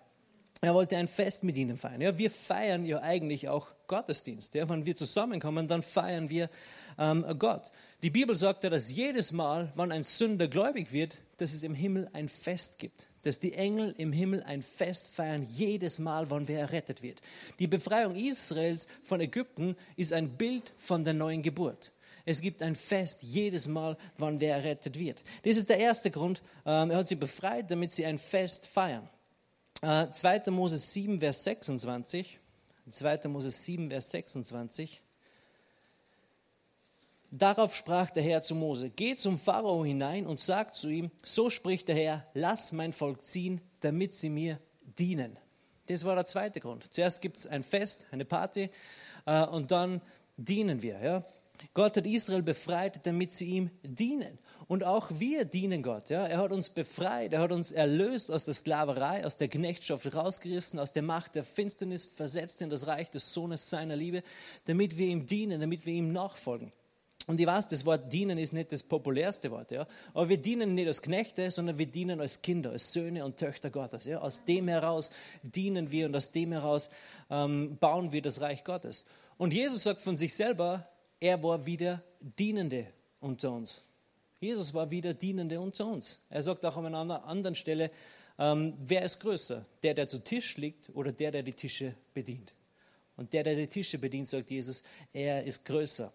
Er 0.63 0.73
wollte 0.73 0.95
ein 0.95 1.09
Fest 1.09 1.43
mit 1.43 1.57
ihnen 1.57 1.75
feiern. 1.75 1.99
Ja, 1.99 2.17
wir 2.17 2.31
feiern 2.31 2.85
ja 2.85 3.01
eigentlich 3.01 3.49
auch 3.49 3.67
Gottesdienst. 3.87 4.55
Ja, 4.55 4.69
wenn 4.69 4.85
wir 4.85 4.95
zusammenkommen, 4.95 5.67
dann 5.67 5.83
feiern 5.83 6.29
wir 6.29 6.49
ähm, 6.97 7.25
Gott. 7.37 7.69
Die 8.01 8.09
Bibel 8.09 8.33
sagt 8.37 8.63
ja, 8.63 8.69
dass 8.69 8.89
jedes 8.89 9.33
Mal, 9.33 9.73
wenn 9.75 9.91
ein 9.91 10.03
Sünder 10.03 10.47
gläubig 10.47 10.93
wird, 10.93 11.17
dass 11.35 11.51
es 11.51 11.63
im 11.63 11.73
Himmel 11.73 12.09
ein 12.13 12.29
Fest 12.29 12.79
gibt. 12.79 13.09
Dass 13.23 13.39
die 13.39 13.55
Engel 13.55 13.93
im 13.97 14.13
Himmel 14.13 14.41
ein 14.43 14.61
Fest 14.61 15.09
feiern, 15.09 15.43
jedes 15.43 15.99
Mal, 15.99 16.29
wann 16.29 16.47
wer 16.47 16.61
errettet 16.61 17.03
wird. 17.03 17.19
Die 17.59 17.67
Befreiung 17.67 18.15
Israels 18.15 18.87
von 19.01 19.19
Ägypten 19.19 19.75
ist 19.97 20.13
ein 20.13 20.37
Bild 20.37 20.71
von 20.77 21.03
der 21.03 21.13
neuen 21.13 21.41
Geburt. 21.41 21.91
Es 22.23 22.39
gibt 22.39 22.61
ein 22.61 22.75
Fest 22.75 23.21
jedes 23.21 23.67
Mal, 23.67 23.97
wann 24.17 24.39
wer 24.39 24.55
errettet 24.55 24.97
wird. 24.97 25.23
Das 25.43 25.57
ist 25.57 25.67
der 25.67 25.79
erste 25.79 26.09
Grund. 26.09 26.41
Ähm, 26.65 26.89
er 26.89 26.99
hat 26.99 27.09
sie 27.09 27.15
befreit, 27.15 27.69
damit 27.69 27.91
sie 27.91 28.05
ein 28.05 28.17
Fest 28.17 28.65
feiern. 28.65 29.09
2. 29.83 30.37
Äh, 30.37 30.51
Mose 30.51 30.77
7, 30.77 31.19
Vers 31.19 31.43
26. 31.43 32.39
2. 32.89 33.27
Mose 33.27 33.49
7, 33.49 33.89
Vers 33.89 34.09
26. 34.11 35.01
Darauf 37.31 37.75
sprach 37.75 38.11
der 38.11 38.23
Herr 38.23 38.43
zu 38.43 38.55
Mose, 38.55 38.91
geh 38.91 39.15
zum 39.15 39.39
Pharao 39.39 39.83
hinein 39.83 40.27
und 40.27 40.39
sag 40.39 40.75
zu 40.75 40.87
ihm, 40.87 41.09
so 41.23 41.49
spricht 41.49 41.87
der 41.87 41.95
Herr, 41.95 42.27
lass 42.35 42.71
mein 42.71 42.93
Volk 42.93 43.25
ziehen, 43.25 43.59
damit 43.79 44.13
sie 44.13 44.29
mir 44.29 44.59
dienen. 44.99 45.39
Das 45.87 46.05
war 46.05 46.15
der 46.15 46.27
zweite 46.27 46.59
Grund. 46.59 46.93
Zuerst 46.93 47.21
gibt 47.21 47.37
es 47.37 47.47
ein 47.47 47.63
Fest, 47.63 48.05
eine 48.11 48.23
Party 48.23 48.69
äh, 49.25 49.45
und 49.47 49.71
dann 49.71 50.01
dienen 50.37 50.81
wir. 50.81 50.99
Ja? 51.01 51.25
Gott 51.73 51.97
hat 51.97 52.05
Israel 52.05 52.43
befreit, 52.43 53.05
damit 53.05 53.31
sie 53.31 53.45
ihm 53.45 53.71
dienen. 53.83 54.37
Und 54.67 54.83
auch 54.83 55.09
wir 55.19 55.45
dienen 55.45 55.81
Gott. 55.83 56.09
Ja? 56.09 56.25
Er 56.25 56.37
hat 56.37 56.51
uns 56.51 56.69
befreit, 56.69 57.33
er 57.33 57.41
hat 57.41 57.51
uns 57.51 57.71
erlöst 57.71 58.31
aus 58.31 58.45
der 58.45 58.53
Sklaverei, 58.53 59.25
aus 59.25 59.37
der 59.37 59.47
Knechtschaft 59.47 60.13
rausgerissen, 60.13 60.79
aus 60.79 60.93
der 60.93 61.03
Macht 61.03 61.35
der 61.35 61.43
Finsternis 61.43 62.05
versetzt 62.05 62.61
in 62.61 62.69
das 62.69 62.87
Reich 62.87 63.09
des 63.09 63.33
Sohnes 63.33 63.69
seiner 63.69 63.95
Liebe, 63.95 64.23
damit 64.65 64.97
wir 64.97 65.07
ihm 65.07 65.25
dienen, 65.25 65.59
damit 65.59 65.85
wir 65.85 65.93
ihm 65.93 66.11
nachfolgen. 66.11 66.71
Und 67.25 67.39
ich 67.39 67.47
weiß, 67.47 67.69
das 67.69 67.85
Wort 67.85 68.11
dienen 68.11 68.37
ist 68.37 68.51
nicht 68.51 68.71
das 68.73 68.83
populärste 68.83 69.49
Wort, 69.49 69.71
ja. 69.71 69.87
Aber 70.13 70.27
wir 70.27 70.37
dienen 70.37 70.75
nicht 70.75 70.87
als 70.87 71.01
Knechte, 71.01 71.49
sondern 71.51 71.77
wir 71.77 71.85
dienen 71.85 72.19
als 72.19 72.41
Kinder, 72.41 72.71
als 72.71 72.91
Söhne 72.91 73.23
und 73.23 73.37
Töchter 73.37 73.69
Gottes. 73.69 74.05
Ja. 74.05 74.19
Aus 74.19 74.43
dem 74.43 74.67
heraus 74.67 75.09
dienen 75.41 75.89
wir 75.89 76.07
und 76.07 76.15
aus 76.15 76.31
dem 76.31 76.51
heraus 76.51 76.89
ähm, 77.29 77.77
bauen 77.79 78.11
wir 78.11 78.21
das 78.21 78.41
Reich 78.41 78.65
Gottes. 78.65 79.05
Und 79.37 79.53
Jesus 79.53 79.83
sagt 79.83 80.01
von 80.01 80.17
sich 80.17 80.35
selber, 80.35 80.89
er 81.23 81.41
war 81.41 81.65
wieder 81.65 82.03
Dienende 82.19 82.87
unter 83.21 83.53
uns. 83.53 83.81
Jesus 84.41 84.73
war 84.73 84.91
wieder 84.91 85.13
Dienende 85.13 85.57
unter 85.57 85.87
uns. 85.87 86.21
Er 86.29 86.43
sagt 86.43 86.65
auch 86.65 86.75
an 86.75 86.93
einer 86.93 87.23
anderen 87.23 87.55
Stelle, 87.55 87.91
ähm, 88.37 88.73
wer 88.77 89.03
ist 89.03 89.21
größer? 89.21 89.65
Der, 89.83 89.93
der 89.93 90.09
zu 90.09 90.19
Tisch 90.19 90.57
liegt 90.57 90.89
oder 90.93 91.13
der, 91.13 91.31
der 91.31 91.43
die 91.43 91.53
Tische 91.53 91.95
bedient? 92.13 92.53
Und 93.15 93.31
der, 93.31 93.43
der 93.43 93.55
die 93.55 93.67
Tische 93.67 93.97
bedient, 93.97 94.27
sagt 94.27 94.51
Jesus, 94.51 94.83
er 95.13 95.45
ist 95.45 95.63
größer. 95.63 96.11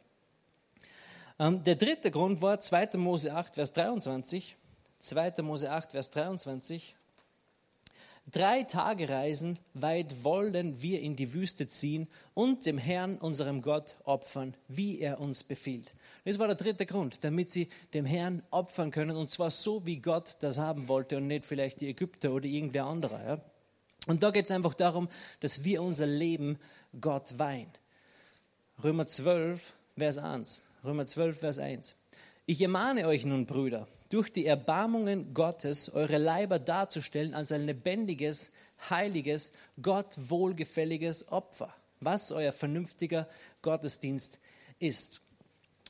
Ähm, 1.38 1.64
der 1.64 1.76
dritte 1.76 2.10
Grund 2.10 2.42
war 2.42 2.60
2. 2.60 2.98
Mose 2.98 3.32
8, 3.32 3.54
Vers 3.54 3.72
23. 3.72 4.56
2. 4.98 5.34
Mose 5.40 5.70
8, 5.70 5.92
Vers 5.92 6.10
23. 6.10 6.97
Drei 8.30 8.62
Tagereisen 8.64 9.58
weit 9.72 10.22
wollen 10.22 10.82
wir 10.82 11.00
in 11.00 11.16
die 11.16 11.32
Wüste 11.32 11.66
ziehen 11.66 12.08
und 12.34 12.66
dem 12.66 12.76
Herrn, 12.76 13.16
unserem 13.16 13.62
Gott, 13.62 13.96
opfern, 14.04 14.54
wie 14.68 15.00
er 15.00 15.18
uns 15.18 15.44
befiehlt. 15.44 15.94
Das 16.26 16.38
war 16.38 16.46
der 16.46 16.56
dritte 16.56 16.84
Grund, 16.84 17.24
damit 17.24 17.50
sie 17.50 17.68
dem 17.94 18.04
Herrn 18.04 18.42
opfern 18.50 18.90
können 18.90 19.16
und 19.16 19.30
zwar 19.30 19.50
so, 19.50 19.86
wie 19.86 19.96
Gott 19.96 20.36
das 20.40 20.58
haben 20.58 20.88
wollte 20.88 21.16
und 21.16 21.26
nicht 21.26 21.46
vielleicht 21.46 21.80
die 21.80 21.88
Ägypter 21.88 22.32
oder 22.32 22.44
irgendwer 22.44 22.84
anderer. 22.84 23.26
Ja? 23.26 23.40
Und 24.08 24.22
da 24.22 24.30
geht 24.30 24.44
es 24.44 24.50
einfach 24.50 24.74
darum, 24.74 25.08
dass 25.40 25.64
wir 25.64 25.82
unser 25.82 26.06
Leben 26.06 26.58
Gott 27.00 27.38
weihen. 27.38 27.70
Römer 28.84 29.06
12, 29.06 29.72
Vers 29.96 30.18
1. 30.18 30.62
Römer 30.84 31.06
12, 31.06 31.38
Vers 31.38 31.58
1. 31.58 31.96
Ich 32.44 32.60
ermahne 32.60 33.06
euch 33.06 33.24
nun, 33.24 33.46
Brüder, 33.46 33.88
durch 34.08 34.32
die 34.32 34.46
Erbarmungen 34.46 35.34
Gottes 35.34 35.90
eure 35.90 36.18
Leiber 36.18 36.58
darzustellen 36.58 37.34
als 37.34 37.52
ein 37.52 37.66
lebendiges, 37.66 38.50
heiliges, 38.88 39.52
Gott 39.80 40.16
wohlgefälliges 40.28 41.30
Opfer, 41.30 41.74
was 42.00 42.32
euer 42.32 42.52
vernünftiger 42.52 43.28
Gottesdienst 43.62 44.38
ist. 44.78 45.20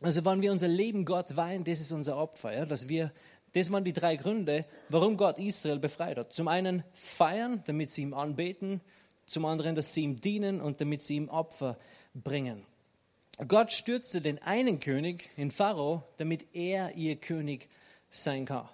Also 0.01 0.25
wenn 0.25 0.43
wir 0.43 0.53
unser 0.53 0.69
Leben 0.69 1.05
Gott 1.05 1.37
weihen, 1.37 1.65
das 1.65 1.81
ist 1.81 1.93
unser 1.93 2.17
Opfer, 2.17 2.53
ja, 2.53 2.67
dass 2.67 2.89
wir 2.89 3.13
das 3.55 3.73
waren 3.73 3.85
die 3.85 3.93
drei 3.93 4.17
Gründe, 4.17 4.67
warum 4.89 5.17
Gott 5.17 5.39
Israel 5.39 5.79
befreit 5.79 6.19
hat. 6.19 6.35
Zum 6.35 6.49
einen 6.49 6.85
feiern, 6.93 7.63
damit 7.67 7.91
sie 7.91 8.03
ihm 8.03 8.15
anbeten, 8.15 8.81
zum 9.27 9.45
anderen, 9.47 9.75
dass 9.75 9.95
sie 9.95 10.03
ihm 10.03 10.21
dienen 10.21 10.61
und 10.61 10.81
damit 10.81 11.03
sie 11.03 11.17
ihm 11.17 11.29
Opfer 11.29 11.79
bringen. 12.15 12.65
Gott 13.47 13.73
stürzte 13.73 14.21
den 14.21 14.41
einen 14.43 14.81
König, 14.81 15.31
in 15.37 15.51
Pharao, 15.51 16.03
damit 16.17 16.55
er 16.55 16.95
ihr 16.97 17.17
König 17.17 17.69
sein 18.11 18.45
kann. 18.45 18.69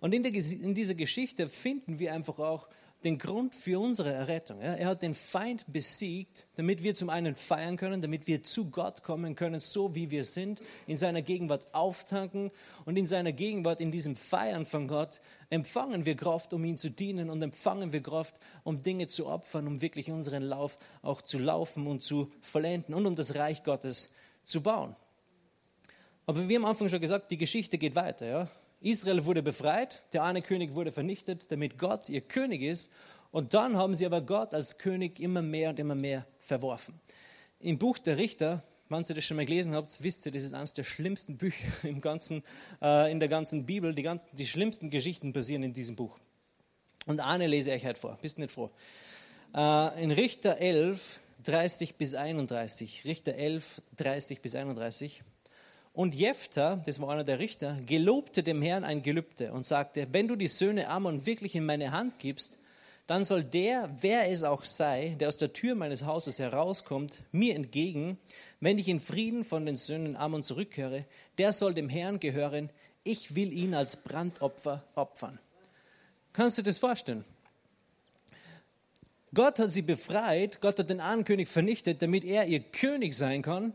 Und 0.00 0.12
in, 0.12 0.22
der, 0.22 0.32
in 0.34 0.74
dieser 0.74 0.94
Geschichte 0.94 1.48
finden 1.48 1.98
wir 1.98 2.14
einfach 2.14 2.38
auch 2.38 2.68
den 3.04 3.16
Grund 3.16 3.54
für 3.54 3.78
unsere 3.78 4.12
Errettung. 4.12 4.60
Er 4.60 4.86
hat 4.86 5.02
den 5.02 5.14
Feind 5.14 5.64
besiegt, 5.68 6.48
damit 6.56 6.82
wir 6.82 6.96
zum 6.96 7.10
einen 7.10 7.36
feiern 7.36 7.76
können, 7.76 8.02
damit 8.02 8.26
wir 8.26 8.42
zu 8.42 8.70
Gott 8.70 9.04
kommen 9.04 9.36
können, 9.36 9.60
so 9.60 9.94
wie 9.94 10.10
wir 10.10 10.24
sind, 10.24 10.60
in 10.88 10.96
seiner 10.96 11.22
Gegenwart 11.22 11.72
auftanken 11.72 12.50
und 12.86 12.96
in 12.96 13.06
seiner 13.06 13.30
Gegenwart, 13.30 13.80
in 13.80 13.92
diesem 13.92 14.16
Feiern 14.16 14.66
von 14.66 14.88
Gott, 14.88 15.20
empfangen 15.48 16.06
wir 16.06 16.16
Kraft, 16.16 16.52
um 16.52 16.64
ihn 16.64 16.76
zu 16.76 16.90
dienen 16.90 17.30
und 17.30 17.40
empfangen 17.40 17.92
wir 17.92 18.02
Kraft, 18.02 18.40
um 18.64 18.82
Dinge 18.82 19.06
zu 19.06 19.28
opfern, 19.28 19.68
um 19.68 19.80
wirklich 19.80 20.10
unseren 20.10 20.42
Lauf 20.42 20.76
auch 21.02 21.22
zu 21.22 21.38
laufen 21.38 21.86
und 21.86 22.02
zu 22.02 22.32
vollenden 22.40 22.94
und 22.94 23.06
um 23.06 23.14
das 23.14 23.36
Reich 23.36 23.62
Gottes 23.62 24.12
zu 24.44 24.60
bauen. 24.60 24.96
Aber 26.26 26.48
wie 26.48 26.56
am 26.56 26.64
Anfang 26.64 26.88
schon 26.88 27.00
gesagt, 27.00 27.30
die 27.30 27.38
Geschichte 27.38 27.78
geht 27.78 27.94
weiter. 27.94 28.26
Ja? 28.26 28.48
Israel 28.80 29.24
wurde 29.24 29.42
befreit, 29.42 30.02
der 30.12 30.22
eine 30.22 30.42
König 30.42 30.74
wurde 30.74 30.92
vernichtet, 30.92 31.46
damit 31.50 31.78
Gott 31.78 32.08
ihr 32.08 32.20
König 32.20 32.62
ist. 32.62 32.90
Und 33.30 33.54
dann 33.54 33.76
haben 33.76 33.94
sie 33.94 34.06
aber 34.06 34.20
Gott 34.20 34.54
als 34.54 34.78
König 34.78 35.20
immer 35.20 35.42
mehr 35.42 35.70
und 35.70 35.78
immer 35.78 35.94
mehr 35.94 36.26
verworfen. 36.38 36.98
Im 37.60 37.78
Buch 37.78 37.98
der 37.98 38.16
Richter, 38.16 38.62
wenn 38.88 39.04
ihr 39.06 39.14
das 39.14 39.24
schon 39.24 39.36
mal 39.36 39.44
gelesen 39.44 39.74
habt, 39.74 40.02
wisst 40.02 40.24
ihr, 40.26 40.32
das 40.32 40.44
ist 40.44 40.54
eines 40.54 40.72
der 40.72 40.84
schlimmsten 40.84 41.36
Bücher 41.36 41.66
im 41.82 42.00
ganzen, 42.00 42.42
äh, 42.80 43.10
in 43.10 43.20
der 43.20 43.28
ganzen 43.28 43.66
Bibel. 43.66 43.94
Die, 43.94 44.02
ganzen, 44.02 44.28
die 44.36 44.46
schlimmsten 44.46 44.90
Geschichten 44.90 45.32
passieren 45.32 45.62
in 45.62 45.72
diesem 45.72 45.96
Buch. 45.96 46.18
Und 47.06 47.20
eine 47.20 47.46
lese 47.46 47.74
ich 47.74 47.84
heute 47.84 47.98
vor. 47.98 48.18
Bist 48.22 48.38
nicht 48.38 48.50
froh? 48.50 48.70
Äh, 49.54 50.02
in 50.02 50.10
Richter 50.10 50.58
11, 50.58 51.20
30 51.44 51.96
bis 51.96 52.14
31. 52.14 53.02
Richter 53.04 53.34
11, 53.34 53.82
30 53.96 54.40
bis 54.40 54.54
31. 54.54 55.22
Und 55.98 56.14
Jephthah, 56.14 56.76
das 56.76 57.00
war 57.00 57.08
einer 57.08 57.24
der 57.24 57.40
Richter, 57.40 57.76
gelobte 57.84 58.44
dem 58.44 58.62
Herrn 58.62 58.84
ein 58.84 59.02
Gelübde 59.02 59.52
und 59.52 59.66
sagte, 59.66 60.06
wenn 60.12 60.28
du 60.28 60.36
die 60.36 60.46
Söhne 60.46 60.86
Ammon 60.86 61.26
wirklich 61.26 61.56
in 61.56 61.66
meine 61.66 61.90
Hand 61.90 62.20
gibst, 62.20 62.56
dann 63.08 63.24
soll 63.24 63.42
der, 63.42 63.90
wer 64.00 64.30
es 64.30 64.44
auch 64.44 64.62
sei, 64.62 65.16
der 65.18 65.26
aus 65.26 65.38
der 65.38 65.52
Tür 65.52 65.74
meines 65.74 66.04
Hauses 66.04 66.38
herauskommt, 66.38 67.22
mir 67.32 67.56
entgegen, 67.56 68.16
wenn 68.60 68.78
ich 68.78 68.86
in 68.86 69.00
Frieden 69.00 69.42
von 69.42 69.66
den 69.66 69.76
Söhnen 69.76 70.14
Ammon 70.14 70.44
zurückkehre, 70.44 71.04
der 71.36 71.52
soll 71.52 71.74
dem 71.74 71.88
Herrn 71.88 72.20
gehören, 72.20 72.70
ich 73.02 73.34
will 73.34 73.52
ihn 73.52 73.74
als 73.74 73.96
Brandopfer 73.96 74.84
opfern. 74.94 75.40
Kannst 76.32 76.58
du 76.58 76.62
dir 76.62 76.70
das 76.70 76.78
vorstellen? 76.78 77.24
Gott 79.34 79.58
hat 79.58 79.72
sie 79.72 79.82
befreit, 79.82 80.60
Gott 80.60 80.78
hat 80.78 80.90
den 80.90 81.00
Ahnenkönig 81.00 81.48
vernichtet, 81.48 82.02
damit 82.02 82.22
er 82.22 82.46
ihr 82.46 82.60
König 82.60 83.16
sein 83.16 83.42
kann. 83.42 83.72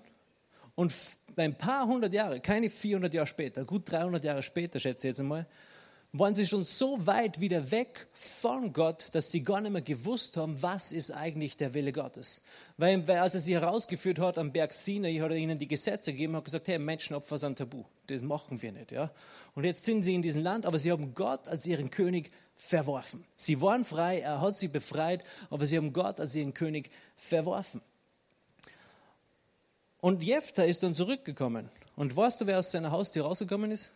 Und 0.76 0.94
ein 1.36 1.58
paar 1.58 1.88
hundert 1.88 2.14
Jahre, 2.14 2.40
keine 2.40 2.70
400 2.70 3.14
Jahre 3.14 3.28
später, 3.28 3.66
gut 3.66 3.92
300 3.92 4.24
Jahre 4.24 4.44
später, 4.44 4.80
schätze 4.80 5.08
ich 5.08 5.12
jetzt 5.12 5.20
einmal, 5.20 5.48
waren 6.16 6.36
sie 6.36 6.46
schon 6.46 6.64
so 6.64 7.08
weit 7.08 7.40
wieder 7.40 7.72
weg 7.72 8.06
von 8.14 8.72
Gott, 8.72 9.08
dass 9.14 9.32
sie 9.32 9.44
gar 9.44 9.62
nicht 9.62 9.72
mehr 9.72 9.82
gewusst 9.82 10.38
haben, 10.38 10.62
was 10.62 10.92
ist 10.92 11.10
eigentlich 11.10 11.58
der 11.58 11.74
Wille 11.74 11.92
Gottes. 11.92 12.44
Weil, 12.78 13.08
weil 13.08 13.18
als 13.18 13.34
er 13.34 13.40
sie 13.40 13.56
herausgeführt 13.56 14.20
hat 14.20 14.38
am 14.38 14.52
Berg 14.52 14.74
Sinai, 14.74 15.18
hat 15.18 15.32
er 15.32 15.38
ihnen 15.38 15.58
die 15.58 15.68
Gesetze 15.68 16.12
gegeben 16.12 16.36
hat 16.36 16.46
gesagt, 16.46 16.68
hey, 16.68 16.78
Menschenopfer 16.78 17.40
sind 17.40 17.58
tabu. 17.58 17.84
Das 18.06 18.22
machen 18.22 18.62
wir 18.62 18.72
nicht. 18.72 18.92
Ja? 18.92 19.10
Und 19.56 19.64
jetzt 19.64 19.86
sind 19.86 20.04
sie 20.04 20.14
in 20.14 20.22
diesem 20.22 20.44
Land, 20.44 20.68
aber 20.68 20.78
sie 20.78 20.92
haben 20.92 21.16
Gott 21.16 21.48
als 21.48 21.66
ihren 21.66 21.90
König 21.90 22.30
verworfen. 22.56 23.26
Sie 23.36 23.60
waren 23.60 23.84
frei, 23.84 24.20
er 24.20 24.40
hat 24.40 24.56
sie 24.56 24.68
befreit, 24.68 25.24
aber 25.50 25.66
sie 25.66 25.78
haben 25.78 25.94
Gott 25.94 26.20
als 26.20 26.36
ihren 26.36 26.54
König 26.54 26.92
verworfen. 27.16 27.82
Und 30.04 30.22
Jephthah 30.22 30.66
ist 30.66 30.84
dann 30.84 30.94
zurückgekommen. 30.94 31.70
Und 31.96 32.14
weißt 32.14 32.42
du, 32.42 32.46
wer 32.46 32.60
aus 32.60 32.74
seiner 32.74 32.92
Haustür 32.92 33.24
rausgekommen 33.24 33.72
ist? 33.72 33.94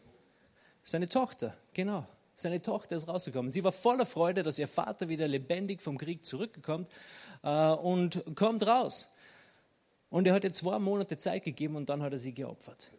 Seine 0.86 1.10
Tochter, 1.10 1.54
genau. 1.74 2.08
Seine 2.34 2.62
Tochter 2.62 2.96
ist 2.96 3.10
rausgekommen. 3.10 3.52
Sie 3.52 3.62
war 3.62 3.74
voller 3.74 4.06
Freude, 4.06 4.42
dass 4.42 4.58
ihr 4.58 4.70
Vater 4.70 5.10
wieder 5.10 5.28
lebendig 5.28 5.82
vom 5.82 5.98
Krieg 5.98 6.26
zurückgekommen 6.26 6.88
äh, 7.44 7.72
und 7.72 8.24
kommt 8.36 8.66
raus. 8.66 9.10
Und 10.10 10.26
er 10.28 10.34
hat 10.34 10.46
ihr 10.46 10.54
zwei 10.54 10.80
Monate 10.80 11.18
Zeit 11.18 11.44
gegeben 11.44 11.76
und 11.76 11.90
dann 11.90 12.02
hat 12.02 12.14
er 12.14 12.20
sie 12.20 12.34
geopfert. 12.34 12.90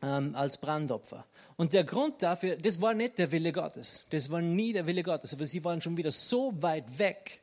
Ähm, 0.00 0.36
als 0.36 0.58
Brandopfer. 0.58 1.26
Und 1.56 1.72
der 1.72 1.82
Grund 1.82 2.22
dafür, 2.22 2.54
das 2.54 2.80
war 2.80 2.94
nicht 2.94 3.18
der 3.18 3.32
Wille 3.32 3.50
Gottes. 3.50 4.04
Das 4.10 4.30
war 4.30 4.40
nie 4.40 4.72
der 4.72 4.86
Wille 4.86 5.02
Gottes. 5.02 5.34
Aber 5.34 5.46
sie 5.46 5.64
waren 5.64 5.80
schon 5.80 5.96
wieder 5.96 6.12
so 6.12 6.52
weit 6.62 7.00
weg, 7.00 7.42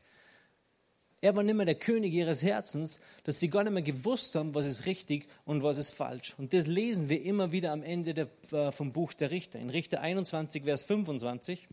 er 1.25 1.35
war 1.35 1.41
nicht 1.41 1.55
mehr 1.55 1.65
der 1.65 1.73
König 1.73 2.13
ihres 2.13 2.43
Herzens, 2.43 2.99
dass 3.23 3.39
sie 3.39 3.49
gar 3.49 3.63
nicht 3.63 3.73
mehr 3.73 3.81
gewusst 3.81 4.35
haben, 4.35 4.53
was 4.53 4.67
ist 4.67 4.85
richtig 4.85 5.27
und 5.43 5.63
was 5.63 5.79
ist 5.79 5.91
falsch. 5.91 6.35
Und 6.37 6.53
das 6.53 6.67
lesen 6.67 7.09
wir 7.09 7.23
immer 7.23 7.51
wieder 7.51 7.71
am 7.71 7.81
Ende 7.81 8.13
der, 8.13 8.27
äh, 8.51 8.71
vom 8.71 8.91
Buch 8.91 9.11
der 9.13 9.31
Richter. 9.31 9.57
In 9.57 9.71
Richter 9.71 10.01
21, 10.01 10.65
Vers 10.65 10.83
25. 10.83 11.67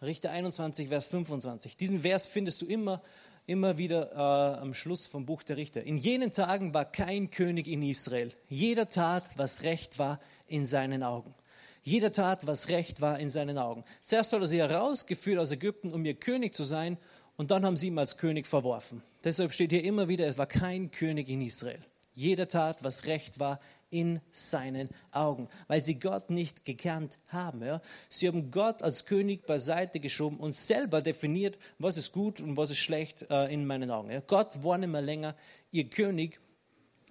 Richter 0.00 0.30
21, 0.30 0.88
Vers 0.88 1.04
25. 1.04 1.76
Diesen 1.76 2.00
Vers 2.00 2.26
findest 2.26 2.62
du 2.62 2.66
immer, 2.66 3.02
immer 3.44 3.76
wieder 3.76 4.12
äh, 4.12 4.60
am 4.62 4.72
Schluss 4.72 5.06
vom 5.06 5.26
Buch 5.26 5.42
der 5.42 5.58
Richter. 5.58 5.82
In 5.82 5.98
jenen 5.98 6.30
Tagen 6.30 6.72
war 6.72 6.86
kein 6.86 7.30
König 7.30 7.68
in 7.68 7.82
Israel. 7.82 8.32
Jeder 8.48 8.88
tat, 8.88 9.24
was 9.36 9.62
recht 9.62 9.98
war 9.98 10.20
in 10.46 10.64
seinen 10.64 11.02
Augen. 11.02 11.34
Jeder 11.82 12.12
tat, 12.12 12.46
was 12.46 12.70
recht 12.70 13.02
war 13.02 13.18
in 13.18 13.28
seinen 13.28 13.58
Augen. 13.58 13.84
Zuerst 14.04 14.32
hat 14.32 14.40
er 14.40 14.46
sie 14.46 14.58
herausgeführt 14.58 15.38
aus 15.38 15.52
Ägypten, 15.52 15.92
um 15.92 16.02
ihr 16.06 16.14
König 16.14 16.54
zu 16.54 16.64
sein 16.64 16.96
und 17.36 17.50
dann 17.50 17.64
haben 17.64 17.76
sie 17.76 17.88
ihn 17.88 17.98
als 17.98 18.16
König 18.16 18.46
verworfen. 18.46 19.02
Deshalb 19.24 19.52
steht 19.52 19.70
hier 19.70 19.84
immer 19.84 20.08
wieder, 20.08 20.26
es 20.26 20.38
war 20.38 20.46
kein 20.46 20.90
König 20.90 21.28
in 21.28 21.40
Israel. 21.42 21.80
Jeder 22.12 22.48
tat, 22.48 22.82
was 22.82 23.04
recht 23.04 23.38
war 23.38 23.60
in 23.90 24.20
seinen 24.32 24.88
Augen, 25.12 25.48
weil 25.68 25.82
sie 25.82 25.98
Gott 25.98 26.30
nicht 26.30 26.64
gekannt 26.64 27.18
haben. 27.28 27.62
Ja. 27.62 27.82
Sie 28.08 28.26
haben 28.26 28.50
Gott 28.50 28.82
als 28.82 29.04
König 29.04 29.46
beiseite 29.46 30.00
geschoben 30.00 30.38
und 30.38 30.54
selber 30.54 31.02
definiert, 31.02 31.58
was 31.78 31.98
ist 31.98 32.12
gut 32.12 32.40
und 32.40 32.56
was 32.56 32.70
ist 32.70 32.78
schlecht 32.78 33.26
äh, 33.30 33.52
in 33.52 33.66
meinen 33.66 33.90
Augen. 33.90 34.10
Ja. 34.10 34.20
Gott 34.20 34.62
war 34.64 34.78
nicht 34.78 34.88
mehr 34.88 35.02
länger 35.02 35.36
ihr 35.72 35.88
König, 35.90 36.40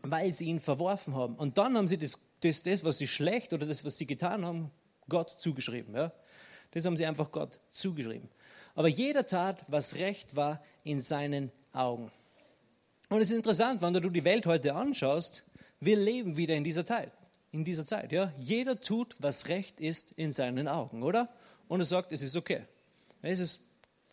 weil 0.02 0.32
sie 0.32 0.46
ihn 0.46 0.60
verworfen 0.60 1.14
haben. 1.16 1.36
Und 1.36 1.58
dann 1.60 1.78
haben 1.78 1.88
sie 1.88 1.98
das, 1.98 2.20
das, 2.42 2.64
das 2.64 2.84
was 2.84 2.98
sie 2.98 3.08
schlecht 3.08 3.54
oder 3.54 3.68
das, 3.68 3.86
was 3.86 3.98
sie 3.98 4.08
getan 4.08 4.44
haben, 4.44 4.72
Gott 5.08 5.30
zugeschrieben. 5.40 5.96
Ja. 5.96 6.12
Das 6.72 6.84
haben 6.86 6.98
sie 6.98 7.06
einfach 7.06 7.32
Gott 7.32 7.60
zugeschrieben. 7.72 8.28
Aber 8.76 8.88
jeder 8.88 9.26
tat, 9.26 9.66
was 9.68 9.96
recht 9.96 10.36
war 10.36 10.62
in 10.84 11.02
seinen 11.02 11.52
Augen. 11.74 12.12
Und 13.10 13.22
es 13.22 13.32
ist 13.32 13.38
interessant, 13.38 13.82
wenn 13.82 13.94
du 13.94 14.10
die 14.10 14.24
Welt 14.24 14.46
heute 14.46 14.76
anschaust, 14.76 15.46
wir 15.80 15.98
leben 15.98 16.38
wieder 16.38 16.56
in 16.56 16.64
dieser 16.64 16.86
Zeit. 16.86 17.12
In 17.52 17.64
dieser 17.64 17.86
Zeit, 17.86 18.12
ja. 18.12 18.34
Jeder 18.38 18.80
tut, 18.80 19.16
was 19.20 19.48
recht 19.48 19.80
ist 19.80 20.12
in 20.14 20.32
seinen 20.32 20.68
Augen, 20.68 21.04
oder? 21.04 21.30
Und 21.68 21.80
er 21.80 21.86
sagt, 21.86 22.12
es 22.12 22.22
ist 22.22 22.36
okay. 22.36 22.64
Es 23.22 23.40
ist 23.40 23.62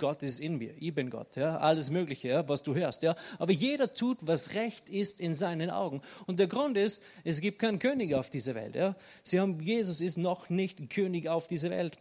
Gott 0.02 0.24
ist 0.24 0.40
in 0.40 0.58
mir, 0.58 0.74
ich 0.80 0.92
bin 0.92 1.10
Gott, 1.10 1.36
ja, 1.36 1.58
alles 1.58 1.88
Mögliche, 1.88 2.26
ja, 2.26 2.48
was 2.48 2.64
du 2.64 2.74
hörst, 2.74 3.04
ja. 3.04 3.14
Aber 3.38 3.52
jeder 3.52 3.94
tut, 3.94 4.26
was 4.26 4.54
recht 4.54 4.88
ist 4.88 5.20
in 5.20 5.36
seinen 5.36 5.70
Augen. 5.70 6.00
Und 6.26 6.40
der 6.40 6.48
Grund 6.48 6.76
ist, 6.76 7.04
es 7.22 7.40
gibt 7.40 7.60
keinen 7.60 7.78
König 7.78 8.12
auf 8.16 8.28
dieser 8.28 8.56
Welt, 8.56 8.74
ja. 8.74 8.96
Sie 9.22 9.38
haben, 9.38 9.60
Jesus 9.60 10.00
ist 10.00 10.18
noch 10.18 10.48
nicht 10.48 10.90
König 10.90 11.28
auf 11.28 11.46
dieser 11.46 11.70
Welt. 11.70 11.98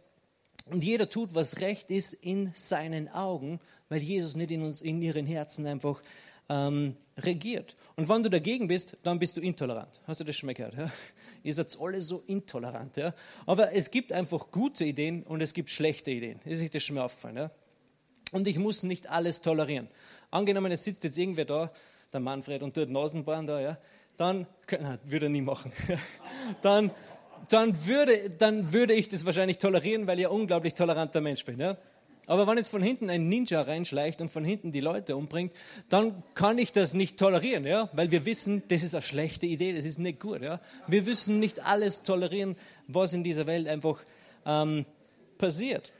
Und 0.66 0.84
jeder 0.84 1.10
tut, 1.10 1.34
was 1.34 1.60
recht 1.60 1.90
ist 1.90 2.12
in 2.12 2.52
seinen 2.54 3.08
Augen, 3.08 3.60
weil 3.88 4.00
Jesus 4.00 4.36
nicht 4.36 4.50
in 4.50 4.62
uns, 4.62 4.80
in 4.80 5.02
ihren 5.02 5.26
Herzen 5.26 5.66
einfach 5.66 6.00
ähm, 6.48 6.96
regiert. 7.18 7.76
Und 7.96 8.08
wenn 8.08 8.22
du 8.22 8.30
dagegen 8.30 8.68
bist, 8.68 8.96
dann 9.02 9.18
bist 9.18 9.36
du 9.36 9.40
intolerant. 9.40 10.00
Hast 10.06 10.20
du 10.20 10.24
das 10.24 10.36
schon 10.36 10.46
mal 10.46 10.54
gehört? 10.54 10.74
Ja? 10.74 10.90
Ihr 11.42 11.52
seid 11.52 11.76
alle 11.80 12.00
so 12.00 12.22
intolerant. 12.26 12.96
Ja? 12.96 13.14
Aber 13.46 13.72
es 13.74 13.90
gibt 13.90 14.12
einfach 14.12 14.50
gute 14.50 14.84
Ideen 14.84 15.22
und 15.24 15.40
es 15.40 15.52
gibt 15.52 15.68
schlechte 15.68 16.10
Ideen. 16.10 16.40
Ist 16.44 16.62
euch 16.62 16.70
das 16.70 16.82
schon 16.82 16.96
mal 16.96 17.02
aufgefallen? 17.02 17.36
Ja? 17.36 17.50
Und 18.32 18.46
ich 18.46 18.58
muss 18.58 18.82
nicht 18.82 19.08
alles 19.10 19.40
tolerieren. 19.40 19.88
Angenommen, 20.30 20.72
es 20.72 20.84
sitzt 20.84 21.04
jetzt 21.04 21.18
irgendwer 21.18 21.44
da, 21.44 21.72
der 22.12 22.20
Manfred, 22.20 22.62
und 22.62 22.74
tut 22.74 22.88
Nasenbahn 22.88 23.46
da, 23.46 23.60
ja, 23.60 23.78
dann, 24.16 24.46
nein, 24.70 24.98
würde 25.04 25.26
er 25.26 25.30
nie 25.30 25.40
machen. 25.40 25.72
dann 26.62 26.90
dann 27.48 27.86
würde, 27.86 28.30
dann 28.30 28.72
würde 28.72 28.94
ich 28.94 29.08
das 29.08 29.26
wahrscheinlich 29.26 29.58
tolerieren, 29.58 30.06
weil 30.06 30.18
ich 30.18 30.26
ein 30.26 30.32
unglaublich 30.32 30.74
toleranter 30.74 31.20
Mensch 31.20 31.44
bin. 31.44 31.60
Ja? 31.60 31.76
Aber 32.26 32.46
wenn 32.46 32.56
jetzt 32.56 32.70
von 32.70 32.82
hinten 32.82 33.10
ein 33.10 33.28
Ninja 33.28 33.62
reinschleicht 33.62 34.20
und 34.20 34.30
von 34.30 34.44
hinten 34.44 34.72
die 34.72 34.80
Leute 34.80 35.16
umbringt, 35.16 35.52
dann 35.88 36.22
kann 36.34 36.58
ich 36.58 36.72
das 36.72 36.94
nicht 36.94 37.18
tolerieren, 37.18 37.66
ja? 37.66 37.90
weil 37.92 38.10
wir 38.10 38.24
wissen, 38.24 38.62
das 38.68 38.82
ist 38.82 38.94
eine 38.94 39.02
schlechte 39.02 39.46
Idee, 39.46 39.72
das 39.74 39.84
ist 39.84 39.98
nicht 39.98 40.20
gut. 40.20 40.42
Ja? 40.42 40.60
Wir 40.86 41.02
müssen 41.02 41.40
nicht 41.40 41.64
alles 41.64 42.02
tolerieren, 42.02 42.56
was 42.86 43.12
in 43.12 43.24
dieser 43.24 43.46
Welt 43.46 43.68
einfach 43.68 44.02
ähm, 44.46 44.86
passiert. 45.38 45.92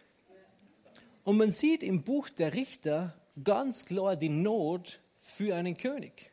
Und 1.24 1.36
man 1.36 1.52
sieht 1.52 1.82
im 1.82 2.02
Buch 2.02 2.28
der 2.28 2.54
Richter 2.54 3.14
ganz 3.42 3.84
klar 3.84 4.16
die 4.16 4.28
Not 4.28 5.00
für 5.18 5.54
einen 5.54 5.76
König. 5.76 6.31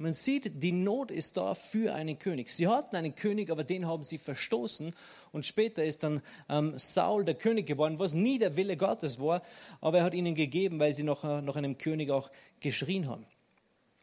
Man 0.00 0.14
sieht, 0.14 0.62
die 0.62 0.72
Not 0.72 1.10
ist 1.10 1.36
da 1.36 1.54
für 1.54 1.94
einen 1.94 2.18
König. 2.18 2.48
Sie 2.48 2.66
hatten 2.66 2.96
einen 2.96 3.14
König, 3.14 3.50
aber 3.50 3.64
den 3.64 3.86
haben 3.86 4.02
sie 4.02 4.16
verstoßen. 4.16 4.94
Und 5.30 5.44
später 5.44 5.84
ist 5.84 6.02
dann 6.02 6.22
ähm, 6.48 6.72
Saul 6.78 7.26
der 7.26 7.34
König 7.34 7.66
geworden, 7.66 7.98
was 7.98 8.14
nie 8.14 8.38
der 8.38 8.56
Wille 8.56 8.78
Gottes 8.78 9.20
war, 9.20 9.42
aber 9.82 9.98
er 9.98 10.04
hat 10.04 10.14
ihnen 10.14 10.34
gegeben, 10.34 10.78
weil 10.78 10.94
sie 10.94 11.02
noch 11.02 11.22
äh, 11.24 11.42
nach 11.42 11.56
einem 11.56 11.76
König 11.76 12.10
auch 12.10 12.30
geschrien 12.60 13.08
haben. 13.08 13.26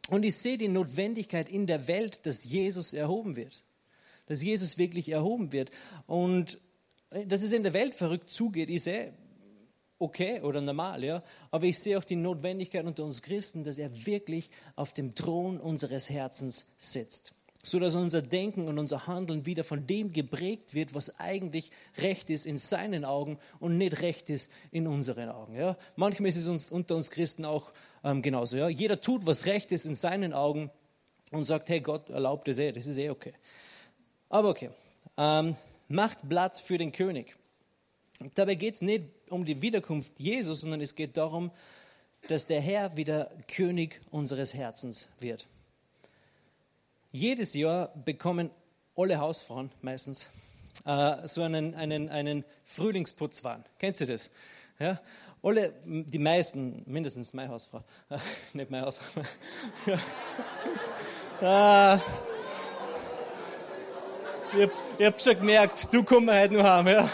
Und 0.09 0.23
ich 0.23 0.35
sehe 0.35 0.59
die 0.59 0.67
Notwendigkeit 0.67 1.49
in 1.49 1.65
der 1.65 1.87
Welt, 1.87 2.27
dass 2.27 2.43
Jesus 2.43 2.93
erhoben 2.93 3.35
wird. 3.35 3.63
Dass 4.27 4.43
Jesus 4.43 4.77
wirklich 4.77 5.09
erhoben 5.09 5.51
wird. 5.51 5.71
Und 6.05 6.59
äh, 7.09 7.25
dass 7.25 7.41
es 7.41 7.51
in 7.51 7.63
der 7.63 7.73
Welt 7.73 7.95
verrückt 7.95 8.29
zugeht, 8.29 8.69
ich 8.69 8.83
sehe, 8.83 9.13
okay 9.99 10.41
oder 10.41 10.61
normal, 10.61 11.03
ja. 11.03 11.23
Aber 11.51 11.65
ich 11.65 11.79
sehe 11.79 11.97
auch 11.97 12.03
die 12.03 12.15
Notwendigkeit 12.15 12.85
unter 12.85 13.03
uns 13.03 13.21
Christen, 13.21 13.63
dass 13.63 13.77
er 13.77 14.05
wirklich 14.05 14.49
auf 14.75 14.93
dem 14.93 15.15
Thron 15.15 15.59
unseres 15.59 16.09
Herzens 16.09 16.65
sitzt. 16.77 17.33
So 17.63 17.79
dass 17.79 17.95
unser 17.95 18.21
Denken 18.21 18.67
und 18.67 18.79
unser 18.79 19.07
Handeln 19.07 19.45
wieder 19.45 19.63
von 19.63 19.87
dem 19.87 20.13
geprägt 20.13 20.73
wird, 20.73 20.93
was 20.93 21.19
eigentlich 21.19 21.71
recht 21.97 22.29
ist 22.29 22.45
in 22.45 22.57
seinen 22.57 23.03
Augen 23.03 23.39
und 23.59 23.77
nicht 23.77 24.01
recht 24.01 24.29
ist 24.29 24.49
in 24.71 24.87
unseren 24.87 25.29
Augen. 25.29 25.55
Ja. 25.55 25.75
Manchmal 25.95 26.29
ist 26.29 26.37
es 26.37 26.47
uns, 26.47 26.71
unter 26.71 26.95
uns 26.95 27.11
Christen 27.11 27.43
auch 27.43 27.71
ähm, 28.03 28.21
genauso. 28.21 28.57
Ja. 28.57 28.69
Jeder 28.69 29.01
tut, 29.01 29.25
was 29.25 29.45
recht 29.45 29.71
ist 29.71 29.85
in 29.85 29.95
seinen 29.95 30.33
Augen 30.33 30.71
und 31.31 31.43
sagt, 31.43 31.67
hey, 31.69 31.81
Gott 31.81 32.09
erlaubt 32.09 32.47
es 32.47 32.59
eh, 32.59 32.71
das 32.71 32.85
ist 32.85 32.97
eh 32.97 33.09
okay. 33.09 33.33
Aber 34.29 34.49
okay, 34.49 34.69
ähm, 35.17 35.55
macht 35.89 36.27
Platz 36.29 36.61
für 36.61 36.77
den 36.77 36.91
König. 36.91 37.35
Dabei 38.36 38.55
geht 38.55 38.75
es 38.75 38.81
nicht 38.81 39.05
um 39.29 39.45
die 39.45 39.62
Wiederkunft 39.62 40.19
Jesus, 40.19 40.62
sondern 40.62 40.81
es 40.81 40.95
geht 40.95 41.17
darum, 41.17 41.51
dass 42.27 42.45
der 42.47 42.62
Herr 42.62 42.97
wieder 42.97 43.29
König 43.47 44.01
unseres 44.12 44.53
Herzens 44.53 45.07
wird. 45.19 45.47
Jedes 47.12 47.53
Jahr 47.53 47.93
bekommen 48.05 48.50
alle 48.95 49.19
Hausfrauen 49.19 49.71
meistens 49.81 50.27
äh, 50.86 51.27
so 51.27 51.43
einen, 51.43 51.75
einen, 51.75 52.09
einen 52.09 52.43
Frühlingsputzwahn. 52.63 53.63
Kennst 53.79 54.01
du 54.01 54.05
das? 54.05 54.31
Ja? 54.79 55.00
Alle, 55.43 55.74
die 55.86 56.19
meisten, 56.19 56.83
mindestens 56.86 57.33
meine 57.33 57.50
Hausfrau, 57.50 57.83
äh, 58.09 58.17
nicht 58.53 58.71
meine 58.71 58.86
Hausfrau. 58.86 59.21
äh, 61.41 62.00
ich 64.97 65.05
hab 65.05 65.21
schon 65.21 65.35
gemerkt, 65.35 65.93
du 65.93 66.03
kommst 66.03 66.33
heute 66.33 66.53
noch 66.53 66.63
heim. 66.63 66.87
Ja? 66.87 67.09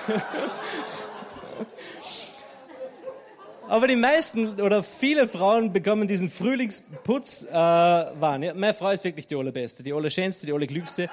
Aber 3.67 3.87
die 3.87 3.95
meisten 3.95 4.61
oder 4.61 4.83
viele 4.83 5.27
Frauen 5.27 5.73
bekommen 5.73 6.07
diesen 6.07 6.29
Frühlingsputz 6.29 7.47
äh. 7.49 7.55
Ja, 7.55 8.37
meine 8.37 8.73
Frau 8.73 8.89
ist 8.89 9.03
wirklich 9.03 9.25
die 9.25 9.35
allerbeste, 9.35 9.81
die 9.81 9.93
allerschönste, 9.93 10.45
die 10.45 10.53
allerglückste. 10.53 11.09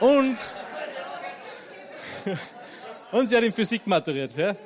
Und, 0.00 0.54
und 3.12 3.28
sie 3.28 3.36
hat 3.36 3.44
in 3.44 3.52
Physik 3.52 3.86
maturiert. 3.86 4.36
Ja. 4.36 4.56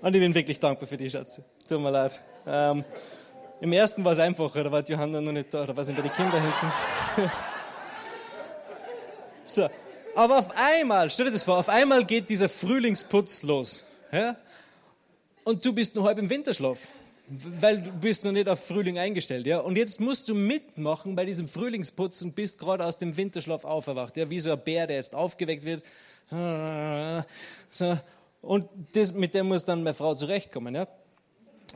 Und 0.00 0.14
ich 0.14 0.20
bin 0.20 0.34
wirklich 0.34 0.60
dankbar 0.60 0.86
für 0.86 0.96
die 0.96 1.10
Schatze. 1.10 1.42
Tut 1.68 1.80
mir 1.80 1.90
leid. 1.90 2.20
Ähm, 2.46 2.84
Im 3.60 3.72
ersten 3.72 4.04
war 4.04 4.12
es 4.12 4.18
einfacher, 4.18 4.64
da 4.64 4.70
war 4.70 4.84
Johanna 4.84 5.20
noch 5.20 5.32
nicht 5.32 5.52
da, 5.52 5.64
da 5.64 5.76
war 5.76 5.84
sie 5.84 5.92
bei 5.92 6.02
den 6.02 6.12
Kindern 6.12 6.42
hinten. 6.42 7.32
so, 9.54 9.68
aber 10.14 10.38
auf 10.38 10.50
einmal, 10.54 11.10
stell 11.10 11.26
dir 11.26 11.32
das 11.32 11.44
vor, 11.44 11.58
auf 11.58 11.68
einmal 11.68 12.04
geht 12.04 12.28
dieser 12.28 12.48
Frühlingsputz 12.48 13.42
los. 13.42 13.84
Ja? 14.10 14.36
Und 15.44 15.64
du 15.64 15.72
bist 15.72 15.94
noch 15.94 16.04
halb 16.04 16.18
im 16.18 16.28
Winterschlaf, 16.28 16.78
weil 17.28 17.80
du 17.80 17.92
bist 17.92 18.24
noch 18.24 18.32
nicht 18.32 18.48
auf 18.48 18.64
Frühling 18.64 18.98
eingestellt. 18.98 19.46
Ja? 19.46 19.60
Und 19.60 19.76
jetzt 19.76 20.00
musst 20.00 20.28
du 20.28 20.34
mitmachen 20.34 21.16
bei 21.16 21.24
diesem 21.24 21.48
Frühlingsputz 21.48 22.20
und 22.22 22.34
bist 22.34 22.58
gerade 22.58 22.84
aus 22.84 22.98
dem 22.98 23.16
Winterschlaf 23.16 23.64
aufgewacht. 23.64 24.16
Ja? 24.16 24.28
Wie 24.28 24.38
so 24.38 24.52
ein 24.52 24.62
Bär, 24.62 24.86
der 24.86 24.96
jetzt 24.96 25.14
aufgeweckt 25.14 25.64
wird. 25.64 25.82
So. 27.70 27.98
Und 28.42 28.68
das, 28.92 29.12
mit 29.12 29.34
dem 29.34 29.48
muss 29.48 29.64
dann 29.64 29.82
meine 29.82 29.94
Frau 29.94 30.14
zurechtkommen. 30.14 30.74
Ja? 30.74 30.88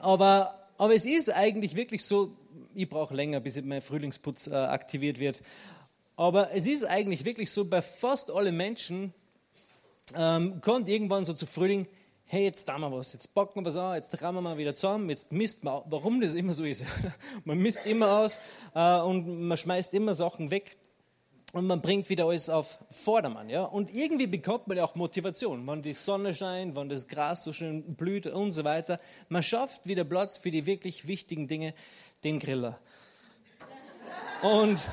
Aber, 0.01 0.59
aber 0.77 0.95
es 0.95 1.07
ist 1.07 1.31
eigentlich 1.31 1.75
wirklich 1.75 2.05
so, 2.05 2.33
ich 2.75 2.89
brauche 2.89 3.15
länger, 3.15 3.41
bis 3.41 3.61
mein 3.63 3.81
Frühlingsputz 3.81 4.49
äh, 4.49 4.55
aktiviert 4.55 5.19
wird. 5.21 5.43
Aber 6.17 6.53
es 6.53 6.67
ist 6.67 6.85
eigentlich 6.85 7.25
wirklich 7.25 7.51
so, 7.51 7.65
bei 7.65 7.83
fast 7.83 8.31
allen 8.31 8.57
Menschen 8.57 9.13
ähm, 10.17 10.61
kommt 10.63 10.89
irgendwann 10.89 11.25
so 11.25 11.35
zu 11.35 11.47
Frühling, 11.47 11.87
hey, 12.25 12.45
jetzt 12.45 12.67
tun 12.67 12.81
wir 12.81 12.91
was, 12.91 13.13
jetzt 13.13 13.35
packen 13.35 13.61
wir 13.61 13.65
was 13.67 13.77
an, 13.77 13.95
jetzt 13.97 14.21
rammen 14.21 14.39
wir 14.39 14.43
mal 14.43 14.59
wieder 14.59 14.75
zusammen, 14.75 15.11
jetzt 15.11 15.31
misst 15.31 15.63
man, 15.63 15.83
warum 15.87 16.21
das 16.21 16.35
immer 16.35 16.53
so 16.53 16.65
ist. 16.65 16.85
man 17.45 17.59
misst 17.59 17.87
immer 17.87 18.21
aus 18.21 18.41
äh, 18.75 18.99
und 19.01 19.47
man 19.47 19.57
schmeißt 19.57 19.95
immer 19.95 20.15
Sachen 20.15 20.51
weg 20.51 20.77
und 21.53 21.67
man 21.67 21.81
bringt 21.81 22.09
wieder 22.09 22.27
alles 22.27 22.51
auf 22.51 22.79
Vordermann. 22.91 23.49
Ja? 23.49 23.65
Und 23.65 23.95
irgendwie 23.95 24.27
bekommt 24.27 24.67
man 24.67 24.77
ja 24.77 24.85
auch 24.85 24.95
Motivation, 24.95 25.67
wenn 25.67 25.83
die 25.83 25.93
Sonne 25.93 26.35
scheint, 26.35 26.77
wenn 26.77 26.89
das 26.89 27.07
Gras 27.07 27.45
so 27.45 27.53
schön 27.53 27.95
blüht 27.95 28.27
und 28.27 28.53
so 28.53 28.65
weiter. 28.65 28.99
Man 29.29 29.43
schafft 29.43 29.87
wieder 29.87 30.05
Platz 30.05 30.39
für 30.39 30.51
die 30.51 30.67
wirklich 30.67 31.07
wichtigen 31.07 31.47
Dinge, 31.47 31.75
den 32.25 32.41
Griller. 32.41 32.79
Und 34.43 34.85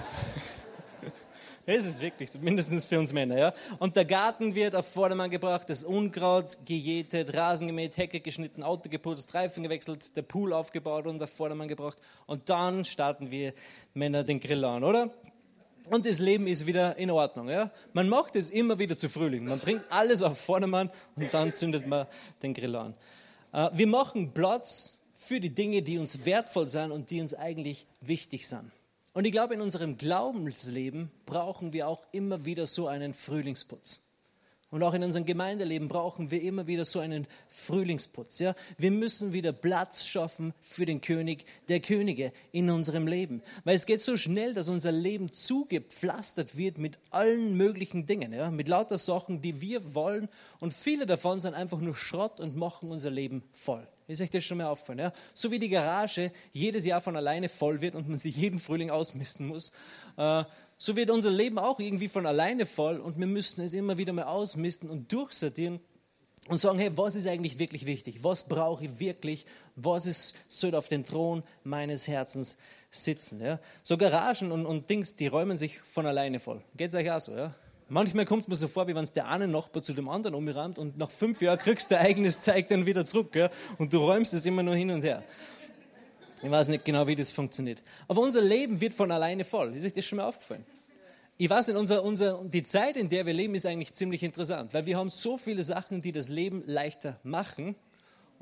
es 1.65 1.86
ist 1.86 2.01
wirklich 2.01 2.32
so, 2.32 2.39
mindestens 2.39 2.86
für 2.86 3.00
uns 3.00 3.13
Männer. 3.13 3.38
Ja? 3.38 3.53
Und 3.79 3.96
der 3.96 4.05
Garten 4.05 4.53
wird 4.55 4.75
auf 4.75 4.88
Vordermann 4.88 5.29
gebracht, 5.29 5.70
das 5.70 5.84
Unkraut 5.84 6.58
gejätet, 6.65 7.34
Rasen 7.34 7.67
gemäht, 7.67 7.98
Hecke 7.98 8.20
geschnitten, 8.20 8.63
Auto 8.63 8.89
geputzt, 8.89 9.34
Reifen 9.34 9.63
gewechselt, 9.63 10.15
der 10.15 10.24
Pool 10.24 10.53
aufgebaut 10.53 11.08
und 11.08 11.22
auf 11.22 11.32
Vordermann 11.32 11.67
gebracht. 11.67 11.98
Und 12.25 12.50
dann 12.50 12.84
starten 12.84 13.32
wir 13.32 13.53
Männer 13.93 14.24
den 14.24 14.39
Grill 14.39 14.63
an, 14.65 14.84
oder? 14.84 15.10
Und 15.89 16.05
das 16.05 16.20
Leben 16.20 16.48
ist 16.48 16.65
wieder 16.65 16.98
in 16.98 17.12
Ordnung. 17.12 17.50
Ja? 17.50 17.72
Man 17.93 18.10
macht 18.10 18.36
es 18.36 18.50
immer 18.50 18.79
wieder 18.79 18.96
zu 18.96 19.10
Frühling. 19.10 19.46
Man 19.46 19.60
bringt 19.60 19.84
alles 19.89 20.24
auf 20.24 20.39
Vordermann 20.39 20.89
und 21.15 21.34
dann 21.34 21.53
zündet 21.53 21.88
man 21.88 22.08
den 22.41 22.53
Grill 22.53 22.75
an. 22.75 22.93
Äh, 23.51 23.70
wir 23.74 23.88
machen 23.88 24.34
Platz 24.34 25.00
für 25.15 25.39
die 25.39 25.50
Dinge, 25.50 25.82
die 25.82 25.98
uns 25.98 26.25
wertvoll 26.25 26.67
sind 26.67 26.91
und 26.91 27.10
die 27.10 27.22
uns 27.22 27.34
eigentlich 27.34 27.86
wichtig 28.01 28.48
sind. 28.48 28.72
Und 29.13 29.25
ich 29.25 29.32
glaube, 29.32 29.53
in 29.53 29.62
unserem 29.62 29.98
Glaubensleben 29.98 31.12
brauchen 31.25 31.72
wir 31.72 31.88
auch 31.88 32.01
immer 32.12 32.46
wieder 32.46 32.65
so 32.65 32.88
einen 32.88 33.13
Frühlingsputz. 33.13 34.01
Und 34.74 34.82
auch 34.82 34.96
in 34.96 35.03
unserem 35.03 35.27
Gemeindeleben 35.27 35.88
brauchen 35.88 36.32
wir 36.32 36.41
immer 36.41 36.65
wieder 36.65 36.84
so 36.84 37.00
einen 37.00 37.27
Frühlingsputz. 37.48 38.39
Ja? 38.39 38.55
Wir 38.79 38.89
müssen 38.89 39.32
wieder 39.32 39.53
Platz 39.53 40.03
schaffen 40.03 40.51
für 40.62 40.88
den 40.88 41.00
König 41.00 41.46
der 41.67 41.79
Könige 41.79 42.33
in 42.51 42.72
unserem 42.72 43.05
Leben. 43.05 43.44
Weil 43.66 43.75
es 43.75 43.85
geht 43.85 44.01
so 44.01 44.18
schnell, 44.18 44.55
dass 44.55 44.70
unser 44.70 44.92
Leben 44.92 45.31
zugepflastert 45.31 46.57
wird 46.57 46.79
mit 46.79 46.98
allen 47.11 47.55
möglichen 47.55 48.07
Dingen. 48.07 48.33
Ja? 48.33 48.50
Mit 48.50 48.68
lauter 48.68 48.98
Sachen, 48.98 49.44
die 49.44 49.61
wir 49.61 49.94
wollen. 49.94 50.27
Und 50.59 50.74
viele 50.74 51.05
davon 51.05 51.40
sind 51.40 51.53
einfach 51.53 51.79
nur 51.79 51.96
Schrott 51.96 52.40
und 52.40 52.55
machen 52.55 52.90
unser 52.90 53.11
Leben 53.11 53.44
voll. 53.51 53.88
Ist 54.07 54.22
euch 54.22 54.29
das 54.29 54.44
schon 54.44 54.57
mal 54.57 54.68
aufgefallen? 54.68 55.00
Ja? 55.00 55.13
So 55.33 55.51
wie 55.51 55.59
die 55.59 55.70
Garage 55.70 56.31
jedes 56.51 56.85
Jahr 56.85 57.01
von 57.01 57.16
alleine 57.16 57.50
voll 57.50 57.81
wird 57.81 57.96
und 57.96 58.09
man 58.09 58.18
sich 58.18 58.35
jeden 58.35 58.59
Frühling 58.59 58.89
ausmisten 58.89 59.48
muss, 59.48 59.72
äh, 60.18 60.44
so 60.77 60.96
wird 60.96 61.09
unser 61.09 61.31
Leben 61.31 61.57
auch 61.57 61.79
irgendwie 61.79 62.09
von 62.09 62.25
alleine 62.25 62.66
voll 62.66 62.98
und 62.98 63.18
wir 63.18 63.27
müssen 63.27 63.61
es 63.61 63.74
immer 63.74 63.98
wieder 63.98 64.11
mal 64.11 64.24
ausmisten 64.24 64.89
und 64.89 65.11
durchsortieren 65.11 65.79
und 66.50 66.59
sagen, 66.59 66.79
hey, 66.79 66.92
was 66.98 67.16
ist 67.16 67.27
eigentlich 67.27 67.57
wirklich 67.57 67.85
wichtig? 67.85 68.24
Was 68.24 68.48
brauche 68.48 68.83
ich 68.83 69.00
wirklich? 69.00 69.46
Was 69.75 70.05
ist, 70.05 70.35
soll 70.50 70.75
auf 70.75 70.89
den 70.89 71.03
Thron 71.03 71.44
meines 71.63 72.07
Herzens 72.07 72.57
sitzen? 72.92 73.39
Ja? 73.39 73.59
So 73.81 73.98
Garagen 73.98 74.51
und, 74.51 74.66
und 74.66 74.89
Dings, 74.89 75.16
die 75.16 75.27
räumen 75.27 75.55
sich 75.55 75.79
von 75.79 76.05
alleine 76.05 76.39
voll. 76.39 76.61
Geht 76.75 76.89
es 76.89 76.96
euch 76.96 77.09
auch 77.09 77.22
so? 77.22 77.33
Ja? 77.33 77.55
Manchmal 77.94 78.25
kommt 78.25 78.42
es 78.42 78.48
mir 78.48 78.56
so 78.56 78.68
vor, 78.68 78.88
wie 78.88 78.96
wenn 78.96 79.03
es 79.03 79.14
der 79.14 79.27
eine 79.27 79.48
Nachbar 79.48 79.84
zu 79.84 79.94
dem 79.94 80.10
anderen 80.10 80.34
umrammt 80.34 80.79
und 80.79 80.98
nach 80.98 81.12
fünf 81.12 81.44
Jahren 81.44 81.60
kriegst 81.60 81.92
du 81.92 81.96
dein 81.96 82.08
eigenes 82.08 82.42
Zeug 82.42 82.68
dann 82.68 82.88
wieder 82.88 83.06
zurück 83.06 83.36
ja? 83.36 83.51
und 83.77 83.94
du 83.94 84.00
räumst 84.00 84.34
es 84.34 84.48
immer 84.48 84.64
nur 84.64 84.74
hin 84.74 84.90
und 84.90 85.03
her. 85.03 85.24
Ich 86.42 86.50
weiß 86.50 86.70
nicht 86.70 86.84
genau, 86.86 87.06
wie 87.06 87.16
das 87.16 87.32
funktioniert. 87.32 87.84
Aber 88.08 88.22
unser 88.22 88.42
Leben 88.42 88.82
wird 88.82 88.96
von 88.96 89.12
alleine 89.12 89.46
voll. 89.46 89.75
Ist 89.75 89.86
euch 89.86 89.94
das 89.94 90.06
schon 90.06 90.18
mal 90.18 90.25
aufgefallen? 90.25 90.66
Ich 91.38 91.48
weiß 91.48 91.68
nicht, 91.68 91.77
unser, 91.77 92.03
unser, 92.03 92.44
die 92.44 92.64
Zeit, 92.64 92.98
in 92.98 93.10
der 93.10 93.27
wir 93.27 93.34
leben, 93.34 93.53
ist 93.53 93.68
eigentlich 93.68 93.94
ziemlich 93.94 94.24
interessant, 94.24 94.74
weil 94.74 94.88
wir 94.88 94.98
haben 94.98 95.12
so 95.12 95.38
viele 95.38 95.62
Sachen, 95.62 96.01
die 96.01 96.12
das 96.12 96.29
Leben 96.29 96.64
leichter 96.66 97.20
machen 97.22 97.75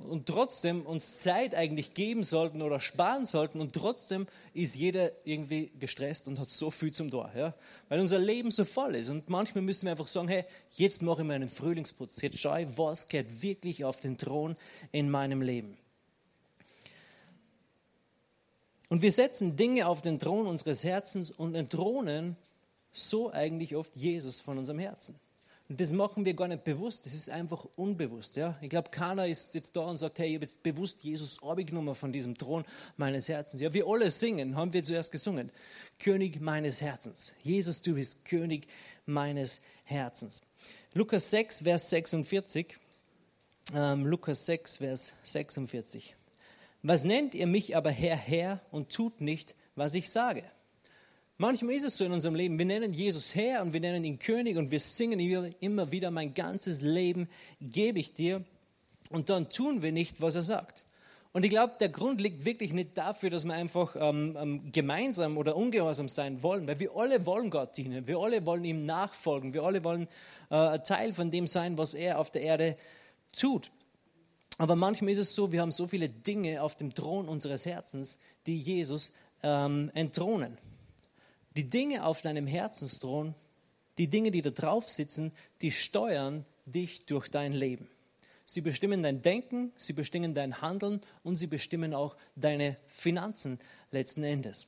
und 0.09 0.25
trotzdem 0.25 0.85
uns 0.85 1.19
Zeit 1.19 1.55
eigentlich 1.55 1.93
geben 1.93 2.23
sollten 2.23 2.61
oder 2.61 2.79
sparen 2.79 3.25
sollten 3.25 3.61
und 3.61 3.73
trotzdem 3.73 4.27
ist 4.53 4.75
jeder 4.75 5.11
irgendwie 5.25 5.71
gestresst 5.79 6.27
und 6.27 6.39
hat 6.39 6.49
so 6.49 6.71
viel 6.71 6.91
zum 6.91 7.11
Tor, 7.11 7.31
ja? 7.35 7.53
weil 7.89 7.99
unser 7.99 8.19
Leben 8.19 8.51
so 8.51 8.63
voll 8.63 8.95
ist 8.95 9.09
und 9.09 9.29
manchmal 9.29 9.63
müssen 9.63 9.85
wir 9.85 9.91
einfach 9.91 10.07
sagen, 10.07 10.27
hey, 10.27 10.45
jetzt 10.71 11.01
mache 11.01 11.21
ich 11.21 11.27
meinen 11.27 11.49
Frühlingsputz, 11.49 12.21
jetzt 12.21 12.39
schaue 12.39 12.63
ich, 12.63 12.77
was 12.77 13.07
geht 13.07 13.41
wirklich 13.41 13.85
auf 13.85 13.99
den 13.99 14.17
Thron 14.17 14.55
in 14.91 15.09
meinem 15.09 15.41
Leben. 15.41 15.77
Und 18.89 19.01
wir 19.01 19.11
setzen 19.11 19.55
Dinge 19.55 19.87
auf 19.87 20.01
den 20.01 20.19
Thron 20.19 20.47
unseres 20.47 20.83
Herzens 20.83 21.31
und 21.31 21.55
entthronen 21.55 22.35
so 22.91 23.31
eigentlich 23.31 23.75
oft 23.75 23.95
Jesus 23.95 24.41
von 24.41 24.57
unserem 24.57 24.79
Herzen. 24.79 25.15
Und 25.71 25.79
das 25.79 25.93
machen 25.93 26.25
wir 26.25 26.33
gar 26.33 26.49
nicht 26.49 26.65
bewusst, 26.65 27.05
das 27.05 27.13
ist 27.13 27.29
einfach 27.29 27.65
unbewusst. 27.77 28.35
Ja? 28.35 28.57
Ich 28.59 28.69
glaube, 28.69 28.89
keiner 28.89 29.25
ist 29.25 29.55
jetzt 29.55 29.73
da 29.73 29.79
und 29.79 29.99
sagt, 29.99 30.19
hey, 30.19 30.27
ich 30.27 30.35
habe 30.35 30.43
jetzt 30.43 30.61
bewusst 30.61 31.01
Jesus 31.01 31.41
abgenommen 31.41 31.95
von 31.95 32.11
diesem 32.11 32.37
Thron 32.37 32.65
meines 32.97 33.29
Herzens. 33.29 33.61
Ja, 33.61 33.71
wir 33.71 33.87
alle 33.87 34.11
singen, 34.11 34.57
haben 34.57 34.73
wir 34.73 34.83
zuerst 34.83 35.13
gesungen. 35.13 35.49
König 35.97 36.41
meines 36.41 36.81
Herzens. 36.81 37.31
Jesus, 37.41 37.81
du 37.81 37.95
bist 37.95 38.25
König 38.25 38.67
meines 39.05 39.61
Herzens. 39.85 40.41
Lukas 40.93 41.29
6, 41.31 41.61
Vers 41.61 41.89
46. 41.89 42.75
Ähm, 43.73 44.05
Lukas 44.05 44.45
6, 44.47 44.79
Vers 44.79 45.13
46. 45.23 46.17
Was 46.83 47.05
nennt 47.05 47.33
ihr 47.33 47.47
mich 47.47 47.77
aber 47.77 47.91
Herr, 47.91 48.17
Herr 48.17 48.59
und 48.71 48.91
tut 48.91 49.21
nicht, 49.21 49.55
was 49.75 49.95
ich 49.95 50.09
sage? 50.09 50.43
Manchmal 51.41 51.73
ist 51.73 51.85
es 51.85 51.97
so 51.97 52.05
in 52.05 52.11
unserem 52.11 52.35
Leben, 52.35 52.59
wir 52.59 52.67
nennen 52.67 52.93
Jesus 52.93 53.33
Herr 53.33 53.63
und 53.63 53.73
wir 53.73 53.79
nennen 53.79 54.03
ihn 54.03 54.19
König 54.19 54.57
und 54.57 54.69
wir 54.69 54.79
singen 54.79 55.19
immer 55.59 55.91
wieder, 55.91 56.11
mein 56.11 56.35
ganzes 56.35 56.83
Leben 56.83 57.27
gebe 57.59 57.97
ich 57.97 58.13
dir 58.13 58.43
und 59.09 59.31
dann 59.31 59.49
tun 59.49 59.81
wir 59.81 59.91
nicht, 59.91 60.21
was 60.21 60.35
er 60.35 60.43
sagt. 60.43 60.85
Und 61.33 61.43
ich 61.43 61.49
glaube, 61.49 61.73
der 61.79 61.89
Grund 61.89 62.21
liegt 62.21 62.45
wirklich 62.45 62.73
nicht 62.73 62.95
dafür, 62.95 63.31
dass 63.31 63.43
wir 63.43 63.55
einfach 63.55 63.95
ähm, 63.99 64.37
ähm, 64.39 64.71
gemeinsam 64.71 65.35
oder 65.35 65.55
ungehorsam 65.55 66.09
sein 66.09 66.43
wollen, 66.43 66.67
weil 66.67 66.79
wir 66.79 66.95
alle 66.95 67.25
wollen 67.25 67.49
Gott 67.49 67.75
dienen, 67.75 68.05
wir 68.05 68.19
alle 68.19 68.45
wollen 68.45 68.63
ihm 68.63 68.85
nachfolgen, 68.85 69.55
wir 69.55 69.63
alle 69.63 69.83
wollen 69.83 70.07
äh, 70.51 70.77
Teil 70.81 71.11
von 71.11 71.31
dem 71.31 71.47
sein, 71.47 71.75
was 71.75 71.95
er 71.95 72.19
auf 72.19 72.29
der 72.29 72.43
Erde 72.43 72.77
tut. 73.31 73.71
Aber 74.59 74.75
manchmal 74.75 75.09
ist 75.09 75.17
es 75.17 75.33
so, 75.33 75.51
wir 75.51 75.61
haben 75.61 75.71
so 75.71 75.87
viele 75.87 76.07
Dinge 76.07 76.61
auf 76.61 76.75
dem 76.75 76.93
Thron 76.93 77.27
unseres 77.27 77.65
Herzens, 77.65 78.19
die 78.45 78.57
Jesus 78.57 79.11
ähm, 79.41 79.89
entthronen. 79.95 80.59
Die 81.55 81.69
Dinge 81.69 82.05
auf 82.05 82.21
deinem 82.21 82.47
Herzensthron, 82.47 83.35
die 83.97 84.07
Dinge, 84.07 84.31
die 84.31 84.41
da 84.41 84.49
drauf 84.51 84.89
sitzen, 84.89 85.33
die 85.61 85.71
steuern 85.71 86.45
dich 86.65 87.05
durch 87.05 87.29
dein 87.29 87.53
Leben. 87.53 87.89
Sie 88.45 88.61
bestimmen 88.61 89.03
dein 89.03 89.21
Denken, 89.21 89.71
sie 89.75 89.93
bestimmen 89.93 90.33
dein 90.33 90.61
Handeln 90.61 91.01
und 91.23 91.37
sie 91.37 91.47
bestimmen 91.47 91.93
auch 91.93 92.15
deine 92.35 92.77
Finanzen 92.85 93.59
letzten 93.91 94.23
Endes. 94.23 94.67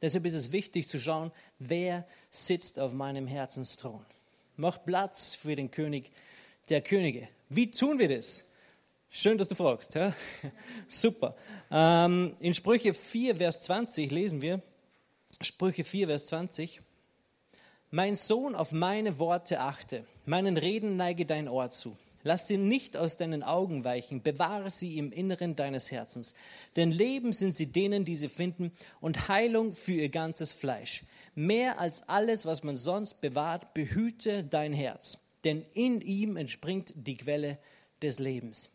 Deshalb 0.00 0.26
ist 0.26 0.34
es 0.34 0.52
wichtig 0.52 0.88
zu 0.88 0.98
schauen, 0.98 1.32
wer 1.58 2.06
sitzt 2.30 2.78
auf 2.78 2.92
meinem 2.92 3.26
Herzensthron. 3.26 4.04
Mach 4.56 4.84
Platz 4.84 5.34
für 5.34 5.56
den 5.56 5.70
König 5.70 6.10
der 6.68 6.82
Könige. 6.82 7.28
Wie 7.48 7.70
tun 7.70 7.98
wir 7.98 8.08
das? 8.08 8.44
Schön, 9.10 9.38
dass 9.38 9.48
du 9.48 9.54
fragst. 9.54 9.94
Ja? 9.94 10.14
Super. 10.88 11.34
Ähm, 11.70 12.36
in 12.40 12.54
Sprüche 12.54 12.92
4, 12.92 13.36
Vers 13.36 13.60
20 13.60 14.10
lesen 14.10 14.42
wir, 14.42 14.62
Sprüche 15.40 15.84
4, 15.84 16.08
Vers 16.08 16.26
20, 16.26 16.80
Mein 17.92 18.16
Sohn, 18.16 18.56
auf 18.56 18.72
meine 18.72 19.20
Worte 19.20 19.60
achte, 19.60 20.04
meinen 20.26 20.56
Reden 20.56 20.96
neige 20.96 21.26
dein 21.26 21.48
Ohr 21.48 21.70
zu. 21.70 21.96
Lass 22.24 22.48
sie 22.48 22.56
nicht 22.56 22.96
aus 22.96 23.16
deinen 23.16 23.44
Augen 23.44 23.84
weichen, 23.84 24.20
bewahre 24.20 24.68
sie 24.68 24.98
im 24.98 25.12
Inneren 25.12 25.54
deines 25.54 25.92
Herzens. 25.92 26.34
Denn 26.74 26.90
Leben 26.90 27.32
sind 27.32 27.54
sie 27.54 27.70
denen, 27.70 28.04
die 28.04 28.16
sie 28.16 28.28
finden, 28.28 28.72
und 29.00 29.28
Heilung 29.28 29.74
für 29.74 29.92
ihr 29.92 30.08
ganzes 30.08 30.52
Fleisch. 30.52 31.04
Mehr 31.36 31.78
als 31.78 32.02
alles, 32.08 32.44
was 32.44 32.64
man 32.64 32.74
sonst 32.74 33.20
bewahrt, 33.20 33.74
behüte 33.74 34.42
dein 34.42 34.72
Herz, 34.72 35.18
denn 35.44 35.64
in 35.72 36.00
ihm 36.00 36.36
entspringt 36.36 36.92
die 36.96 37.16
Quelle 37.16 37.58
des 38.02 38.18
Lebens. 38.18 38.70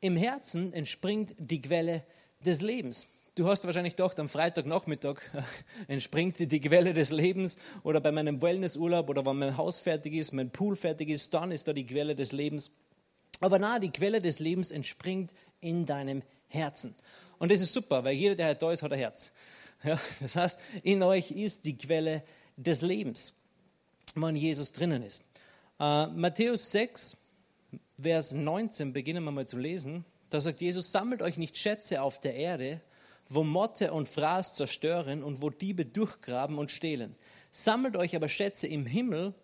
Im 0.00 0.16
Herzen 0.16 0.72
entspringt 0.72 1.36
die 1.38 1.62
Quelle 1.62 2.02
des 2.44 2.60
Lebens. 2.60 3.06
Du 3.34 3.48
hast 3.48 3.64
wahrscheinlich 3.64 3.96
gedacht, 3.96 4.20
am 4.20 4.28
Freitagnachmittag 4.28 5.16
entspringt 5.88 6.38
die 6.38 6.60
Quelle 6.60 6.92
des 6.92 7.10
Lebens 7.10 7.56
oder 7.82 7.98
bei 7.98 8.12
meinem 8.12 8.42
Wellnessurlaub 8.42 9.08
oder 9.08 9.24
wenn 9.24 9.38
mein 9.38 9.56
Haus 9.56 9.80
fertig 9.80 10.12
ist, 10.12 10.32
mein 10.32 10.50
Pool 10.50 10.76
fertig 10.76 11.08
ist, 11.08 11.32
dann 11.32 11.50
ist 11.50 11.66
da 11.66 11.72
die 11.72 11.86
Quelle 11.86 12.14
des 12.14 12.32
Lebens. 12.32 12.72
Aber 13.40 13.58
na, 13.58 13.78
die 13.78 13.90
Quelle 13.90 14.20
des 14.20 14.38
Lebens 14.38 14.70
entspringt 14.70 15.32
in 15.60 15.86
deinem 15.86 16.22
Herzen. 16.48 16.94
Und 17.38 17.50
das 17.50 17.62
ist 17.62 17.72
super, 17.72 18.04
weil 18.04 18.12
jeder, 18.12 18.34
der 18.34 18.46
halt 18.48 18.60
da 18.60 18.70
ist, 18.70 18.82
hat 18.82 18.92
ein 18.92 18.98
Herz. 18.98 19.32
Ja, 19.84 19.98
das 20.20 20.36
heißt, 20.36 20.60
in 20.84 21.02
euch 21.02 21.32
ist 21.32 21.64
die 21.64 21.76
Quelle 21.76 22.22
des 22.56 22.82
Lebens, 22.82 23.34
wenn 24.14 24.36
Jesus 24.36 24.70
drinnen 24.70 25.02
ist. 25.02 25.24
Äh, 25.80 26.06
Matthäus 26.06 26.70
6, 26.70 27.16
Vers 28.00 28.32
19, 28.32 28.92
beginnen 28.92 29.24
wir 29.24 29.32
mal 29.32 29.46
zu 29.46 29.58
lesen. 29.58 30.04
Da 30.30 30.40
sagt 30.40 30.60
Jesus, 30.60 30.92
sammelt 30.92 31.20
euch 31.20 31.36
nicht 31.36 31.56
Schätze 31.56 32.00
auf 32.00 32.20
der 32.20 32.36
Erde, 32.36 32.80
wo 33.34 33.44
Motte 33.44 33.92
und 33.92 34.08
Fraß 34.08 34.54
zerstören 34.54 35.22
und 35.22 35.42
wo 35.42 35.50
Diebe 35.50 35.84
durchgraben 35.84 36.58
und 36.58 36.70
stehlen. 36.70 37.16
Sammelt 37.50 37.96
euch 37.96 38.16
aber 38.16 38.28
Schätze 38.28 38.66
im 38.66 38.86
Himmel, 38.86 39.34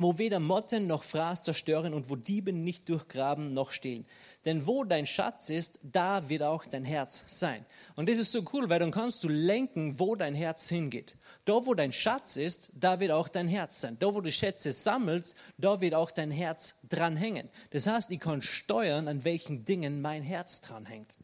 wo 0.00 0.18
weder 0.18 0.40
Motten 0.40 0.86
noch 0.86 1.02
Fraß 1.02 1.42
zerstören 1.42 1.92
und 1.92 2.08
wo 2.08 2.16
Diebe 2.16 2.52
nicht 2.52 2.88
durchgraben 2.88 3.52
noch 3.52 3.72
stehlen. 3.72 4.06
Denn 4.44 4.66
wo 4.66 4.84
dein 4.84 5.06
Schatz 5.06 5.50
ist, 5.50 5.78
da 5.82 6.28
wird 6.28 6.42
auch 6.42 6.64
dein 6.64 6.84
Herz 6.84 7.24
sein. 7.26 7.66
Und 7.96 8.08
das 8.08 8.18
ist 8.18 8.32
so 8.32 8.42
cool, 8.52 8.68
weil 8.68 8.78
dann 8.78 8.90
kannst 8.90 9.24
du 9.24 9.28
lenken, 9.28 9.98
wo 9.98 10.14
dein 10.14 10.34
Herz 10.34 10.68
hingeht. 10.68 11.16
Da, 11.44 11.66
wo 11.66 11.74
dein 11.74 11.92
Schatz 11.92 12.36
ist, 12.36 12.70
da 12.74 13.00
wird 13.00 13.10
auch 13.10 13.28
dein 13.28 13.48
Herz 13.48 13.80
sein. 13.80 13.96
Da, 13.98 14.14
wo 14.14 14.20
du 14.20 14.30
Schätze 14.30 14.72
sammelst, 14.72 15.34
da 15.56 15.80
wird 15.80 15.94
auch 15.94 16.10
dein 16.10 16.30
Herz 16.30 16.74
dranhängen. 16.88 17.48
Das 17.70 17.86
heißt, 17.86 18.10
ich 18.10 18.20
kann 18.20 18.42
steuern, 18.42 19.08
an 19.08 19.24
welchen 19.24 19.64
Dingen 19.64 20.00
mein 20.00 20.22
Herz 20.22 20.60
dranhängt. 20.60 21.18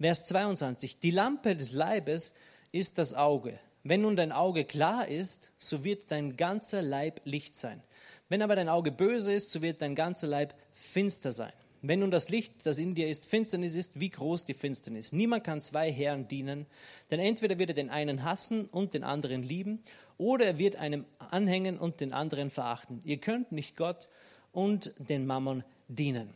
Vers 0.00 0.24
22. 0.24 0.98
Die 0.98 1.12
Lampe 1.12 1.54
des 1.54 1.72
Leibes 1.72 2.32
ist 2.72 2.98
das 2.98 3.14
Auge. 3.14 3.58
Wenn 3.84 4.00
nun 4.00 4.16
dein 4.16 4.32
Auge 4.32 4.64
klar 4.64 5.06
ist, 5.06 5.52
so 5.58 5.84
wird 5.84 6.10
dein 6.10 6.36
ganzer 6.36 6.82
Leib 6.82 7.20
Licht 7.24 7.54
sein. 7.54 7.82
Wenn 8.28 8.42
aber 8.42 8.56
dein 8.56 8.68
Auge 8.68 8.90
böse 8.90 9.32
ist, 9.32 9.50
so 9.50 9.62
wird 9.62 9.82
dein 9.82 9.94
ganzer 9.94 10.26
Leib 10.26 10.54
finster 10.72 11.32
sein. 11.32 11.52
Wenn 11.80 12.00
nun 12.00 12.10
das 12.10 12.30
Licht, 12.30 12.64
das 12.64 12.78
in 12.78 12.94
dir 12.94 13.08
ist, 13.08 13.26
Finsternis 13.26 13.74
ist, 13.74 14.00
wie 14.00 14.08
groß 14.08 14.44
die 14.44 14.54
Finsternis. 14.54 15.12
Niemand 15.12 15.44
kann 15.44 15.60
zwei 15.60 15.92
Herren 15.92 16.26
dienen, 16.26 16.66
denn 17.10 17.20
entweder 17.20 17.58
wird 17.58 17.70
er 17.70 17.74
den 17.74 17.90
einen 17.90 18.24
hassen 18.24 18.64
und 18.64 18.94
den 18.94 19.04
anderen 19.04 19.42
lieben, 19.42 19.82
oder 20.16 20.46
er 20.46 20.58
wird 20.58 20.76
einem 20.76 21.04
anhängen 21.18 21.78
und 21.78 22.00
den 22.00 22.14
anderen 22.14 22.48
verachten. 22.48 23.02
Ihr 23.04 23.18
könnt 23.18 23.52
nicht 23.52 23.76
Gott 23.76 24.08
und 24.50 24.92
den 24.98 25.26
Mammon 25.26 25.62
dienen. 25.88 26.30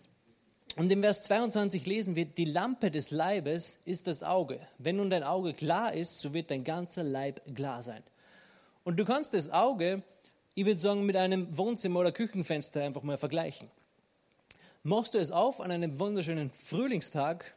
Und 0.77 0.93
im 0.93 1.01
Vers 1.01 1.23
22 1.23 1.87
lesen 1.87 2.15
wir, 2.15 2.25
die 2.25 2.45
Lampe 2.45 2.91
des 2.91 3.11
Leibes 3.11 3.79
ist 3.85 4.07
das 4.07 4.23
Auge. 4.23 4.61
Wenn 4.79 4.97
nun 4.97 5.11
dein 5.11 5.25
Auge 5.25 5.55
klar 5.55 5.93
ist, 5.93 6.21
so 6.21 6.35
wird 6.35 6.51
dein 6.51 6.65
ganzer 6.65 7.03
Leib 7.03 7.41
klar 7.55 7.83
sein. 7.83 8.03
Und 8.85 8.97
du 8.99 9.05
kannst 9.05 9.35
das 9.35 9.51
Auge, 9.51 10.03
ich 10.55 10.67
würde 10.67 10.81
sagen, 10.81 11.05
mit 11.05 11.17
einem 11.17 11.57
Wohnzimmer 11.57 12.01
oder 12.01 12.13
Küchenfenster 12.13 12.83
einfach 12.83 13.03
mal 13.03 13.19
vergleichen. 13.19 13.71
Machst 14.85 15.15
du 15.15 15.19
es 15.19 15.33
auf 15.33 15.61
an 15.61 15.71
einem 15.71 15.99
wunderschönen 15.99 16.51
Frühlingstag 16.51 17.55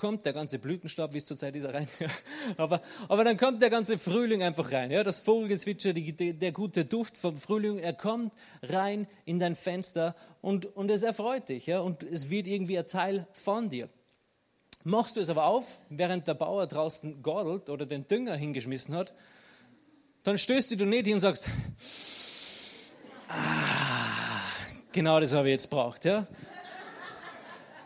kommt 0.00 0.24
der 0.24 0.32
ganze 0.32 0.58
Blütenstaub, 0.58 1.12
wie 1.12 1.18
es 1.18 1.26
zurzeit 1.26 1.54
ist, 1.56 1.66
rein. 1.66 1.86
aber, 2.56 2.80
aber 3.06 3.22
dann 3.22 3.36
kommt 3.36 3.60
der 3.60 3.68
ganze 3.68 3.98
Frühling 3.98 4.42
einfach 4.42 4.72
rein. 4.72 4.90
Ja? 4.90 5.04
Das 5.04 5.20
Vogelgezwitscher, 5.20 5.92
die, 5.92 6.32
der 6.32 6.52
gute 6.52 6.86
Duft 6.86 7.18
vom 7.18 7.36
Frühling, 7.36 7.78
er 7.78 7.92
kommt 7.92 8.32
rein 8.62 9.06
in 9.26 9.38
dein 9.38 9.56
Fenster 9.56 10.16
und, 10.40 10.74
und 10.74 10.90
es 10.90 11.02
erfreut 11.02 11.50
dich. 11.50 11.66
Ja? 11.66 11.80
Und 11.80 12.02
es 12.02 12.30
wird 12.30 12.46
irgendwie 12.46 12.78
ein 12.78 12.86
Teil 12.86 13.26
von 13.32 13.68
dir. 13.68 13.90
Machst 14.84 15.16
du 15.16 15.20
es 15.20 15.28
aber 15.28 15.44
auf, 15.44 15.82
während 15.90 16.26
der 16.26 16.32
Bauer 16.32 16.66
draußen 16.66 17.22
gordelt 17.22 17.68
oder 17.68 17.84
den 17.84 18.06
Dünger 18.06 18.36
hingeschmissen 18.36 18.94
hat, 18.94 19.12
dann 20.22 20.38
stößt 20.38 20.80
du 20.80 20.86
nicht 20.86 21.04
hin 21.04 21.14
und 21.14 21.20
sagst, 21.20 21.46
ah, 23.28 23.36
genau 24.92 25.20
das 25.20 25.34
habe 25.34 25.48
ich 25.48 25.52
jetzt 25.52 25.68
braucht. 25.68 26.06
Ja? 26.06 26.26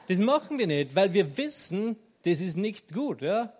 Das 0.06 0.18
machen 0.18 0.58
wir 0.58 0.68
nicht, 0.68 0.94
weil 0.94 1.12
wir 1.12 1.36
wissen, 1.36 1.96
das 2.24 2.40
ist 2.40 2.56
nicht 2.56 2.92
gut. 2.92 3.22
Ja? 3.22 3.52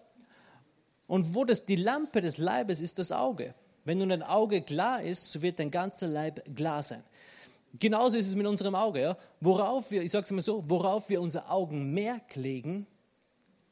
Und 1.07 1.35
wo 1.35 1.45
das 1.45 1.65
die 1.65 1.77
Lampe 1.77 2.21
des 2.21 2.39
Leibes 2.39 2.81
ist, 2.81 2.99
das 2.99 3.13
Auge. 3.13 3.55
Wenn 3.85 3.99
nun 3.99 4.13
ein 4.13 4.23
Auge 4.23 4.63
klar 4.63 5.03
ist, 5.03 5.33
so 5.33 5.43
wird 5.43 5.59
dein 5.59 5.71
ganzer 5.71 6.07
Leib 6.07 6.43
klar 6.57 6.83
sein. 6.83 7.05
Genauso 7.79 8.17
ist 8.17 8.27
es 8.27 8.35
mit 8.35 8.47
unserem 8.47 8.75
Auge. 8.75 9.01
Ja? 9.01 9.17
Worauf 9.41 9.91
wir, 9.91 10.03
ich 10.03 10.11
sage 10.11 10.25
es 10.25 10.31
mal 10.31 10.41
so, 10.41 10.65
worauf 10.69 11.09
wir 11.09 11.21
unser 11.21 11.51
Augenmerk 11.51 12.37
legen, 12.37 12.87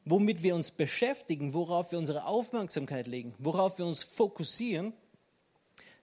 womit 0.04 0.42
wir 0.42 0.54
uns 0.54 0.70
beschäftigen, 0.70 1.54
worauf 1.54 1.92
wir 1.92 1.98
unsere 1.98 2.26
Aufmerksamkeit 2.26 3.06
legen, 3.06 3.34
worauf 3.38 3.78
wir 3.78 3.86
uns 3.86 4.02
fokussieren, 4.02 4.92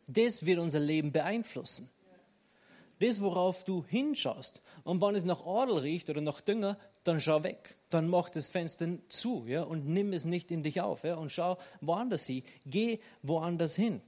das 0.08 0.46
wird 0.46 0.60
unser 0.60 0.80
Leben 0.80 1.12
beeinflussen 1.12 1.90
das, 3.00 3.22
worauf 3.22 3.64
du 3.64 3.84
hinschaust. 3.88 4.62
Und 4.84 5.02
wenn 5.02 5.16
es 5.16 5.26
nach 5.26 5.46
Adel 5.46 5.78
riecht 5.78 6.10
oder 6.10 6.22
nach 6.22 6.42
Dünger, 6.42 6.78
dann 7.10 7.20
schau 7.20 7.44
weg. 7.44 7.76
Dann 7.90 8.08
mach 8.08 8.30
das 8.30 8.48
Fenster 8.48 8.88
zu 9.10 9.46
ja, 9.48 9.64
und 9.64 9.88
nimm 9.88 10.14
es 10.14 10.26
nicht 10.26 10.52
in 10.52 10.64
dich 10.64 10.80
auf 10.82 11.04
ja, 11.04 11.16
und 11.16 11.32
schau 11.32 11.58
woanders 11.82 12.26
hin. 12.26 12.44
Geh 12.66 13.00
woanders 13.24 13.76
hin. 13.76 14.02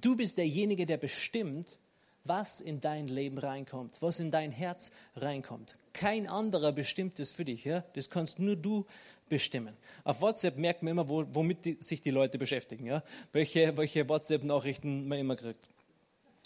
Du 0.00 0.16
bist 0.16 0.38
derjenige, 0.38 0.86
der 0.86 0.96
bestimmt, 0.96 1.78
was 2.24 2.60
in 2.60 2.80
dein 2.80 3.08
Leben 3.08 3.38
reinkommt, 3.38 4.00
was 4.00 4.20
in 4.20 4.30
dein 4.30 4.52
Herz 4.52 4.90
reinkommt. 5.16 5.78
Kein 5.92 6.28
anderer 6.28 6.72
bestimmt 6.72 7.18
es 7.20 7.30
für 7.30 7.44
dich. 7.44 7.64
Ja? 7.64 7.84
Das 7.94 8.10
kannst 8.10 8.38
nur 8.38 8.56
du 8.56 8.86
bestimmen. 9.28 9.76
Auf 10.04 10.20
WhatsApp 10.20 10.56
merkt 10.56 10.82
man 10.82 10.92
immer, 10.92 11.08
wo, 11.08 11.24
womit 11.32 11.64
die, 11.64 11.78
sich 11.80 12.02
die 12.02 12.10
Leute 12.10 12.38
beschäftigen. 12.38 12.86
Ja? 12.86 13.02
Welche, 13.32 13.76
welche 13.76 14.08
WhatsApp-Nachrichten 14.08 15.08
man 15.08 15.18
immer 15.18 15.36
kriegt. 15.36 15.68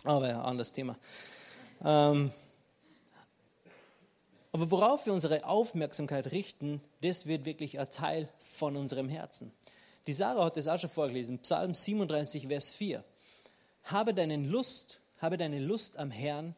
Aber 0.04 0.28
ja, 0.28 0.42
anderes 0.42 0.72
Thema. 0.72 0.96
Ähm, 1.84 2.32
aber 4.52 4.70
worauf 4.70 5.06
wir 5.06 5.14
unsere 5.14 5.44
Aufmerksamkeit 5.46 6.30
richten, 6.30 6.82
das 7.00 7.26
wird 7.26 7.46
wirklich 7.46 7.78
ein 7.78 7.90
Teil 7.90 8.28
von 8.38 8.76
unserem 8.76 9.08
Herzen. 9.08 9.50
Die 10.06 10.12
Sarah 10.12 10.44
hat 10.44 10.56
das 10.56 10.68
auch 10.68 10.78
schon 10.78 10.90
vorgelesen, 10.90 11.38
Psalm 11.38 11.74
37, 11.74 12.48
Vers 12.48 12.72
4. 12.72 13.02
Habe 13.84 14.12
deine 14.12 14.36
Lust, 14.36 15.00
habe 15.20 15.38
deine 15.38 15.58
Lust 15.58 15.96
am 15.96 16.10
Herrn, 16.10 16.54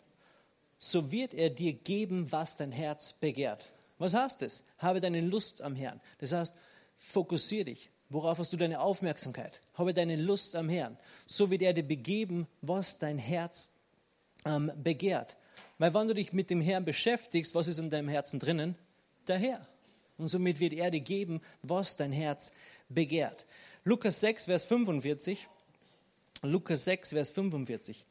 so 0.79 1.13
wird 1.13 1.35
er 1.35 1.51
dir 1.51 1.73
geben, 1.73 2.31
was 2.33 2.57
dein 2.57 2.73
Herz 2.73 3.13
begehrt. 3.13 3.73
Was 3.99 4.15
heißt 4.15 4.43
das? 4.43 4.65
Habe 4.79 5.01
deine 5.01 5.21
Lust 5.21 5.63
am 5.63 5.77
Herrn. 5.77 6.01
Das 6.19 6.33
heißt, 6.33 6.53
fokussiere 6.97 7.67
dich. 7.67 7.91
Worauf 8.11 8.39
hast 8.39 8.53
du 8.53 8.57
deine 8.57 8.81
Aufmerksamkeit? 8.81 9.61
Habe 9.75 9.95
deine 9.95 10.17
Lust 10.17 10.57
am 10.57 10.69
Herrn. 10.69 10.99
So 11.27 11.49
wird 11.51 11.63
er 11.63 11.73
dir 11.73 11.85
begeben, 11.85 12.47
was 12.61 12.99
dein 12.99 13.19
Herz 13.19 13.71
ähm, 14.45 14.71
begehrt. 14.83 15.37
Weil 15.85 15.93
wenn 15.93 16.09
du 16.09 16.15
dich 16.15 16.33
mit 16.33 16.49
dem 16.49 16.63
Herrn 16.63 16.87
beschäftigst, 16.87 17.55
was 17.55 17.69
ist 17.69 17.77
in 17.77 17.91
deinem 17.91 18.09
Herzen 18.09 18.41
drinnen? 18.41 18.75
Der 19.29 19.37
Herr. 19.37 19.69
Und 20.17 20.29
somit 20.29 20.59
wird 20.59 20.73
er 20.73 20.91
dir 20.91 21.03
geben, 21.03 21.43
was 21.61 21.99
dein 21.99 22.11
Herz 22.11 22.55
begehrt. 22.89 23.47
Lukas 23.85 24.19
6, 24.21 24.47
Vers 24.47 24.65
45. 24.65 25.47
Lukas 26.41 26.87
6, 26.87 27.11
Vers 27.11 27.29
45. 27.29 28.07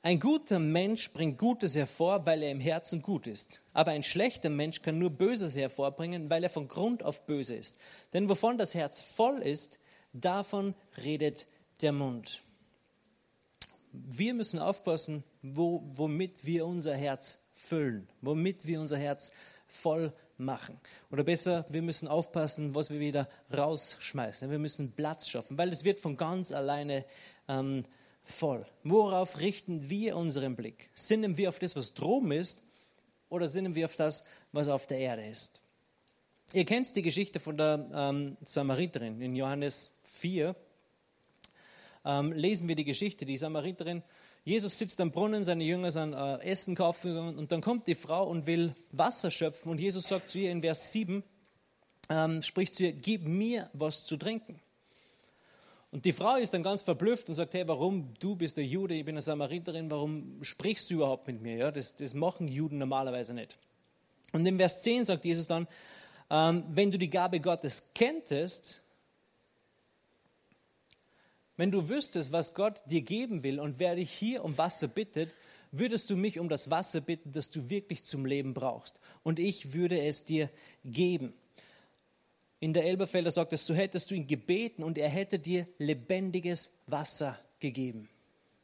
Ein 0.00 0.20
guter 0.20 0.58
Mensch 0.58 1.12
bringt 1.12 1.36
Gutes 1.36 1.76
hervor, 1.76 2.24
weil 2.24 2.42
er 2.42 2.50
im 2.50 2.60
Herzen 2.60 3.02
gut 3.02 3.26
ist. 3.26 3.60
Aber 3.74 3.90
ein 3.90 4.02
schlechter 4.02 4.48
Mensch 4.48 4.80
kann 4.80 4.98
nur 4.98 5.10
Böses 5.10 5.54
hervorbringen, 5.54 6.30
weil 6.30 6.44
er 6.44 6.50
von 6.50 6.66
Grund 6.66 7.04
auf 7.04 7.26
böse 7.26 7.56
ist. 7.56 7.78
Denn 8.14 8.30
wovon 8.30 8.56
das 8.56 8.74
Herz 8.74 9.02
voll 9.02 9.40
ist, 9.40 9.78
davon 10.14 10.74
redet 11.04 11.46
der 11.82 11.92
Mund. 11.92 12.40
Wir 13.92 14.32
müssen 14.32 14.60
aufpassen, 14.60 15.24
wo, 15.42 15.82
womit 15.92 16.44
wir 16.44 16.66
unser 16.66 16.96
Herz 16.96 17.38
füllen, 17.54 18.08
womit 18.20 18.66
wir 18.66 18.80
unser 18.80 18.98
Herz 18.98 19.32
voll 19.66 20.12
machen. 20.36 20.80
Oder 21.10 21.24
besser, 21.24 21.66
wir 21.68 21.82
müssen 21.82 22.08
aufpassen, 22.08 22.74
was 22.74 22.90
wir 22.90 23.00
wieder 23.00 23.28
rausschmeißen. 23.54 24.50
Wir 24.50 24.58
müssen 24.58 24.92
Platz 24.92 25.28
schaffen, 25.28 25.58
weil 25.58 25.68
es 25.70 25.84
wird 25.84 26.00
von 26.00 26.16
ganz 26.16 26.52
alleine 26.52 27.04
ähm, 27.48 27.84
voll. 28.22 28.64
Worauf 28.84 29.40
richten 29.40 29.90
wir 29.90 30.16
unseren 30.16 30.56
Blick? 30.56 30.90
Sinnen 30.94 31.36
wir 31.36 31.48
auf 31.48 31.58
das, 31.58 31.76
was 31.76 31.94
droben 31.94 32.32
ist, 32.32 32.62
oder 33.28 33.48
sinnen 33.48 33.74
wir 33.74 33.84
auf 33.84 33.96
das, 33.96 34.24
was 34.52 34.68
auf 34.68 34.86
der 34.86 34.98
Erde 34.98 35.26
ist? 35.26 35.60
Ihr 36.54 36.64
kennt 36.64 36.94
die 36.96 37.02
Geschichte 37.02 37.40
von 37.40 37.58
der 37.58 37.90
ähm, 37.92 38.38
Samariterin 38.42 39.20
in 39.20 39.36
Johannes 39.36 39.90
4. 40.04 40.56
Ähm, 42.06 42.32
lesen 42.32 42.68
wir 42.68 42.74
die 42.74 42.84
Geschichte. 42.84 43.26
Die 43.26 43.36
Samariterin 43.36 44.02
Jesus 44.48 44.78
sitzt 44.78 44.98
am 45.02 45.10
Brunnen, 45.10 45.44
seine 45.44 45.62
Jünger 45.62 45.90
sind 45.90 46.14
äh, 46.14 46.38
Essen 46.38 46.74
kaufen 46.74 47.36
und 47.36 47.52
dann 47.52 47.60
kommt 47.60 47.86
die 47.86 47.94
Frau 47.94 48.26
und 48.26 48.46
will 48.46 48.74
Wasser 48.92 49.30
schöpfen 49.30 49.70
und 49.70 49.78
Jesus 49.78 50.08
sagt 50.08 50.30
zu 50.30 50.38
ihr 50.38 50.50
in 50.50 50.62
Vers 50.62 50.90
7, 50.90 51.22
ähm, 52.08 52.40
spricht 52.40 52.74
zu 52.74 52.84
ihr, 52.84 52.92
gib 52.92 53.28
mir 53.28 53.68
was 53.74 54.06
zu 54.06 54.16
trinken. 54.16 54.58
Und 55.90 56.06
die 56.06 56.14
Frau 56.14 56.36
ist 56.36 56.54
dann 56.54 56.62
ganz 56.62 56.82
verblüfft 56.82 57.28
und 57.28 57.34
sagt, 57.34 57.52
hey, 57.52 57.68
warum, 57.68 58.14
du 58.20 58.36
bist 58.36 58.56
der 58.56 58.64
Jude, 58.64 58.94
ich 58.94 59.04
bin 59.04 59.16
eine 59.16 59.22
Samariterin, 59.22 59.90
warum 59.90 60.42
sprichst 60.42 60.88
du 60.88 60.94
überhaupt 60.94 61.26
mit 61.26 61.42
mir? 61.42 61.56
Ja, 61.56 61.70
das, 61.70 61.96
das 61.96 62.14
machen 62.14 62.48
Juden 62.48 62.78
normalerweise 62.78 63.34
nicht. 63.34 63.58
Und 64.32 64.46
in 64.46 64.56
Vers 64.56 64.80
10 64.80 65.04
sagt 65.04 65.26
Jesus 65.26 65.46
dann, 65.46 65.68
ähm, 66.30 66.64
wenn 66.70 66.90
du 66.90 66.96
die 66.96 67.10
Gabe 67.10 67.40
Gottes 67.40 67.90
kenntest, 67.94 68.80
wenn 71.58 71.72
du 71.72 71.88
wüsstest, 71.88 72.32
was 72.32 72.54
Gott 72.54 72.82
dir 72.86 73.02
geben 73.02 73.42
will 73.42 73.58
und 73.58 73.80
wer 73.80 73.96
dich 73.96 74.10
hier 74.10 74.44
um 74.44 74.56
Wasser 74.56 74.86
bittet, 74.86 75.36
würdest 75.72 76.08
du 76.08 76.16
mich 76.16 76.38
um 76.38 76.48
das 76.48 76.70
Wasser 76.70 77.00
bitten, 77.00 77.32
das 77.32 77.50
du 77.50 77.68
wirklich 77.68 78.04
zum 78.04 78.24
Leben 78.24 78.54
brauchst. 78.54 79.00
Und 79.24 79.40
ich 79.40 79.74
würde 79.74 80.00
es 80.00 80.24
dir 80.24 80.48
geben. 80.84 81.34
In 82.60 82.72
der 82.72 82.84
Elberfelder 82.84 83.32
sagt 83.32 83.52
es, 83.52 83.66
so 83.66 83.74
hättest 83.74 84.10
du 84.10 84.14
ihn 84.14 84.28
gebeten 84.28 84.84
und 84.84 84.98
er 84.98 85.08
hätte 85.08 85.40
dir 85.40 85.66
lebendiges 85.78 86.70
Wasser 86.86 87.36
gegeben. 87.58 88.08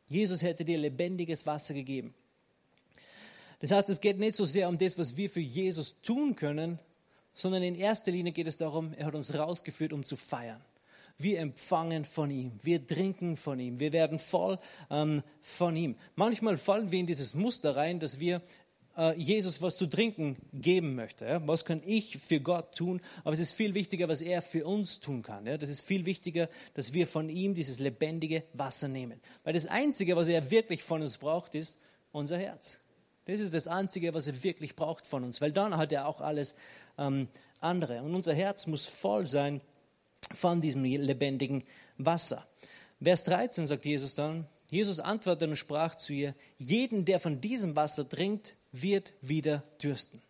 Jesus 0.08 0.42
hätte 0.42 0.64
dir 0.64 0.78
lebendiges 0.78 1.46
Wasser 1.46 1.74
gegeben. 1.74 2.14
Das 3.58 3.72
heißt, 3.72 3.88
es 3.88 4.00
geht 4.00 4.18
nicht 4.18 4.36
so 4.36 4.44
sehr 4.44 4.68
um 4.68 4.78
das, 4.78 4.98
was 4.98 5.16
wir 5.16 5.28
für 5.28 5.40
Jesus 5.40 6.00
tun 6.02 6.36
können, 6.36 6.78
sondern 7.34 7.64
in 7.64 7.74
erster 7.74 8.12
Linie 8.12 8.32
geht 8.32 8.46
es 8.46 8.56
darum, 8.56 8.92
er 8.94 9.06
hat 9.06 9.14
uns 9.16 9.36
rausgeführt, 9.36 9.92
um 9.92 10.04
zu 10.04 10.14
feiern. 10.14 10.62
Wir 11.16 11.38
empfangen 11.38 12.04
von 12.04 12.30
ihm, 12.30 12.58
wir 12.62 12.84
trinken 12.84 13.36
von 13.36 13.60
ihm, 13.60 13.78
wir 13.78 13.92
werden 13.92 14.18
voll 14.18 14.58
ähm, 14.90 15.22
von 15.42 15.76
ihm. 15.76 15.96
Manchmal 16.16 16.58
fallen 16.58 16.90
wir 16.90 16.98
in 16.98 17.06
dieses 17.06 17.34
Muster 17.34 17.76
rein, 17.76 18.00
dass 18.00 18.18
wir 18.18 18.42
äh, 18.96 19.16
Jesus 19.16 19.62
was 19.62 19.76
zu 19.76 19.86
trinken 19.86 20.36
geben 20.52 20.94
möchten. 20.94 21.24
Ja? 21.24 21.46
Was 21.46 21.64
kann 21.64 21.82
ich 21.84 22.18
für 22.18 22.40
Gott 22.40 22.74
tun? 22.74 23.00
Aber 23.22 23.32
es 23.32 23.40
ist 23.40 23.52
viel 23.52 23.74
wichtiger, 23.74 24.08
was 24.08 24.22
er 24.22 24.42
für 24.42 24.66
uns 24.66 25.00
tun 25.00 25.22
kann. 25.22 25.46
Ja? 25.46 25.56
Das 25.56 25.68
ist 25.68 25.82
viel 25.82 26.06
wichtiger, 26.06 26.48
dass 26.74 26.92
wir 26.92 27.06
von 27.06 27.28
ihm 27.28 27.54
dieses 27.54 27.78
lebendige 27.78 28.44
Wasser 28.52 28.88
nehmen. 28.88 29.20
Weil 29.44 29.54
das 29.54 29.66
Einzige, 29.66 30.16
was 30.16 30.28
er 30.28 30.50
wirklich 30.50 30.82
von 30.82 31.02
uns 31.02 31.18
braucht, 31.18 31.54
ist 31.54 31.78
unser 32.12 32.38
Herz. 32.38 32.80
Das 33.26 33.40
ist 33.40 33.54
das 33.54 33.68
Einzige, 33.68 34.12
was 34.14 34.26
er 34.26 34.42
wirklich 34.42 34.76
braucht 34.76 35.06
von 35.06 35.24
uns, 35.24 35.40
weil 35.40 35.52
dann 35.52 35.76
hat 35.76 35.92
er 35.92 36.06
auch 36.06 36.20
alles 36.20 36.54
ähm, 36.98 37.28
andere. 37.60 38.02
Und 38.02 38.14
unser 38.14 38.34
Herz 38.34 38.66
muss 38.66 38.86
voll 38.86 39.26
sein 39.26 39.60
von 40.32 40.60
diesem 40.60 40.84
lebendigen 40.84 41.64
Wasser. 41.98 42.46
Vers 43.02 43.24
13 43.24 43.66
sagt 43.66 43.84
Jesus 43.84 44.14
dann, 44.14 44.46
Jesus 44.70 44.98
antwortete 44.98 45.50
und 45.50 45.56
sprach 45.56 45.94
zu 45.94 46.12
ihr, 46.12 46.34
jeden, 46.58 47.04
der 47.04 47.20
von 47.20 47.40
diesem 47.40 47.76
Wasser 47.76 48.08
trinkt, 48.08 48.56
wird 48.72 49.14
wieder 49.20 49.62
dürsten. 49.82 50.22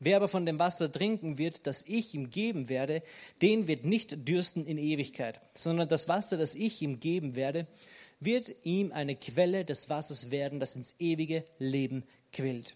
Wer 0.00 0.16
aber 0.16 0.28
von 0.28 0.44
dem 0.44 0.58
Wasser 0.58 0.90
trinken 0.90 1.38
wird, 1.38 1.66
das 1.66 1.84
ich 1.86 2.14
ihm 2.14 2.30
geben 2.30 2.68
werde, 2.68 3.02
den 3.40 3.68
wird 3.68 3.84
nicht 3.84 4.28
dürsten 4.28 4.66
in 4.66 4.78
Ewigkeit, 4.78 5.40
sondern 5.54 5.88
das 5.88 6.08
Wasser, 6.08 6.36
das 6.36 6.54
ich 6.54 6.82
ihm 6.82 7.00
geben 7.00 7.36
werde, 7.36 7.66
wird 8.20 8.54
ihm 8.64 8.92
eine 8.92 9.16
Quelle 9.16 9.64
des 9.64 9.88
Wassers 9.88 10.30
werden, 10.30 10.60
das 10.60 10.76
ins 10.76 10.94
ewige 10.98 11.44
Leben 11.58 12.04
quillt. 12.32 12.74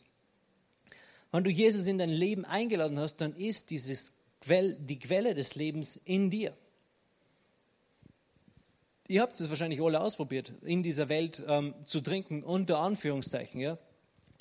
Wenn 1.32 1.44
du 1.44 1.50
Jesus 1.50 1.86
in 1.86 1.98
dein 1.98 2.08
Leben 2.08 2.44
eingeladen 2.44 2.98
hast, 2.98 3.16
dann 3.16 3.36
ist 3.36 3.70
dieses 3.70 4.12
die 4.46 4.98
Quelle 4.98 5.34
des 5.34 5.54
Lebens 5.54 5.96
in 6.04 6.30
dir. 6.30 6.56
Ihr 9.08 9.22
habt 9.22 9.38
es 9.40 9.48
wahrscheinlich 9.48 9.80
alle 9.80 10.00
ausprobiert, 10.00 10.52
in 10.62 10.82
dieser 10.82 11.08
Welt 11.08 11.42
ähm, 11.46 11.74
zu 11.86 12.02
trinken, 12.02 12.42
unter 12.42 12.78
Anführungszeichen, 12.78 13.60
ja? 13.60 13.78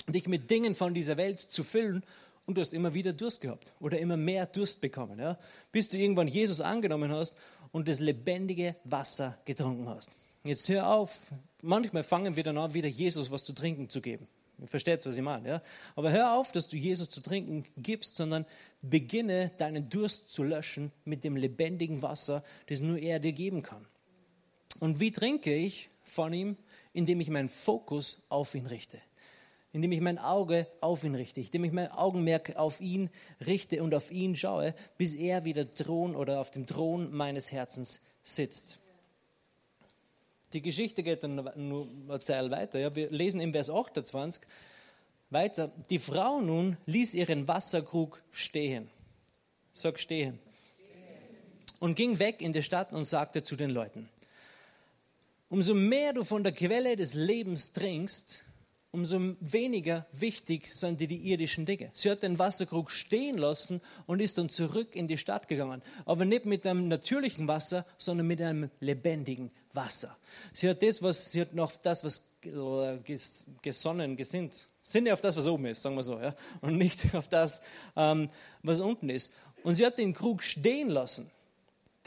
dich 0.08 0.28
mit 0.28 0.50
Dingen 0.50 0.74
von 0.74 0.94
dieser 0.94 1.16
Welt 1.16 1.40
zu 1.40 1.64
füllen 1.64 2.04
und 2.44 2.56
du 2.56 2.60
hast 2.60 2.74
immer 2.74 2.92
wieder 2.92 3.14
Durst 3.14 3.40
gehabt 3.40 3.72
oder 3.80 3.98
immer 3.98 4.16
mehr 4.16 4.46
Durst 4.46 4.80
bekommen, 4.80 5.18
ja? 5.18 5.38
bis 5.72 5.88
du 5.88 5.96
irgendwann 5.96 6.28
Jesus 6.28 6.60
angenommen 6.60 7.10
hast 7.12 7.34
und 7.72 7.88
das 7.88 7.98
lebendige 7.98 8.76
Wasser 8.84 9.38
getrunken 9.46 9.88
hast. 9.88 10.10
Jetzt 10.44 10.68
hör 10.68 10.92
auf, 10.92 11.32
manchmal 11.62 12.02
fangen 12.02 12.36
wir 12.36 12.42
dann 12.42 12.58
an, 12.58 12.74
wieder 12.74 12.88
Jesus 12.88 13.30
was 13.30 13.44
zu 13.44 13.54
trinken 13.54 13.88
zu 13.88 14.00
geben. 14.02 14.28
Versteht, 14.64 15.06
was 15.06 15.16
ich 15.16 15.22
meine. 15.22 15.48
Ja? 15.48 15.62
Aber 15.94 16.10
hör 16.10 16.34
auf, 16.34 16.50
dass 16.50 16.66
du 16.66 16.76
Jesus 16.76 17.10
zu 17.10 17.20
trinken 17.20 17.64
gibst, 17.76 18.16
sondern 18.16 18.44
beginne 18.82 19.52
deinen 19.58 19.88
Durst 19.88 20.30
zu 20.30 20.42
löschen 20.42 20.90
mit 21.04 21.22
dem 21.22 21.36
lebendigen 21.36 22.02
Wasser, 22.02 22.42
das 22.66 22.80
nur 22.80 22.98
er 22.98 23.20
dir 23.20 23.32
geben 23.32 23.62
kann. 23.62 23.86
Und 24.80 25.00
wie 25.00 25.12
trinke 25.12 25.54
ich 25.54 25.90
von 26.02 26.32
ihm? 26.32 26.56
Indem 26.92 27.20
ich 27.20 27.30
meinen 27.30 27.48
Fokus 27.48 28.22
auf 28.28 28.54
ihn 28.54 28.66
richte. 28.66 28.98
Indem 29.72 29.92
ich 29.92 30.00
mein 30.00 30.18
Auge 30.18 30.66
auf 30.80 31.04
ihn 31.04 31.14
richte, 31.14 31.40
indem 31.40 31.64
ich 31.64 31.72
mein 31.72 31.92
Augenmerk 31.92 32.56
auf 32.56 32.80
ihn 32.80 33.10
richte 33.46 33.82
und 33.82 33.94
auf 33.94 34.10
ihn 34.10 34.34
schaue, 34.34 34.74
bis 34.96 35.14
er 35.14 35.44
wieder 35.44 35.72
Thron 35.72 36.16
oder 36.16 36.40
auf 36.40 36.50
dem 36.50 36.66
Thron 36.66 37.12
meines 37.14 37.52
Herzens 37.52 38.00
sitzt. 38.22 38.80
Die 40.52 40.62
Geschichte 40.62 41.02
geht 41.02 41.22
dann 41.22 41.34
nur 41.56 41.88
eine 42.08 42.20
Zeit 42.20 42.50
weiter. 42.50 42.78
Ja. 42.78 42.94
Wir 42.94 43.10
lesen 43.10 43.40
im 43.40 43.52
Vers 43.52 43.70
28 43.70 44.42
weiter. 45.30 45.70
Die 45.90 45.98
Frau 45.98 46.40
nun 46.40 46.76
ließ 46.86 47.14
ihren 47.14 47.46
Wasserkrug 47.46 48.22
stehen. 48.30 48.88
Sag 49.72 49.98
stehen. 49.98 50.38
Und 51.80 51.94
ging 51.94 52.18
weg 52.18 52.40
in 52.40 52.52
die 52.52 52.62
Stadt 52.62 52.92
und 52.92 53.04
sagte 53.04 53.42
zu 53.42 53.54
den 53.54 53.70
Leuten, 53.70 54.08
umso 55.48 55.74
mehr 55.74 56.12
du 56.12 56.24
von 56.24 56.42
der 56.42 56.52
Quelle 56.52 56.96
des 56.96 57.14
Lebens 57.14 57.72
trinkst, 57.72 58.44
umso 58.90 59.32
weniger 59.40 60.06
wichtig 60.12 60.74
sind 60.74 61.00
dir 61.00 61.08
die 61.08 61.30
irdischen 61.30 61.66
Dinge. 61.66 61.90
Sie 61.92 62.10
hat 62.10 62.22
den 62.22 62.38
Wasserkrug 62.38 62.90
stehen 62.90 63.36
lassen 63.36 63.80
und 64.06 64.20
ist 64.20 64.38
dann 64.38 64.48
zurück 64.48 64.96
in 64.96 65.08
die 65.08 65.18
Stadt 65.18 65.48
gegangen. 65.48 65.82
Aber 66.06 66.24
nicht 66.24 66.46
mit 66.46 66.66
einem 66.66 66.88
natürlichen 66.88 67.48
Wasser, 67.48 67.84
sondern 67.98 68.26
mit 68.26 68.40
einem 68.40 68.70
lebendigen 68.80 69.50
Wasser. 69.74 70.16
Sie 70.52 70.68
hat 70.68 70.82
das, 70.82 71.02
was, 71.02 71.32
sie 71.32 71.42
hat 71.42 71.54
noch 71.54 71.76
das, 71.76 72.02
was 72.02 72.24
gesonnen, 73.62 74.16
gesinnt. 74.16 74.68
Sinne 74.82 75.12
auf 75.12 75.20
das, 75.20 75.36
was 75.36 75.46
oben 75.46 75.66
ist, 75.66 75.82
sagen 75.82 75.96
wir 75.96 76.02
so, 76.02 76.18
ja. 76.18 76.34
Und 76.62 76.78
nicht 76.78 77.00
auf 77.14 77.28
das, 77.28 77.60
ähm, 77.94 78.30
was 78.62 78.80
unten 78.80 79.10
ist. 79.10 79.32
Und 79.64 79.74
sie 79.74 79.84
hat 79.84 79.98
den 79.98 80.14
Krug 80.14 80.42
stehen 80.42 80.88
lassen 80.88 81.30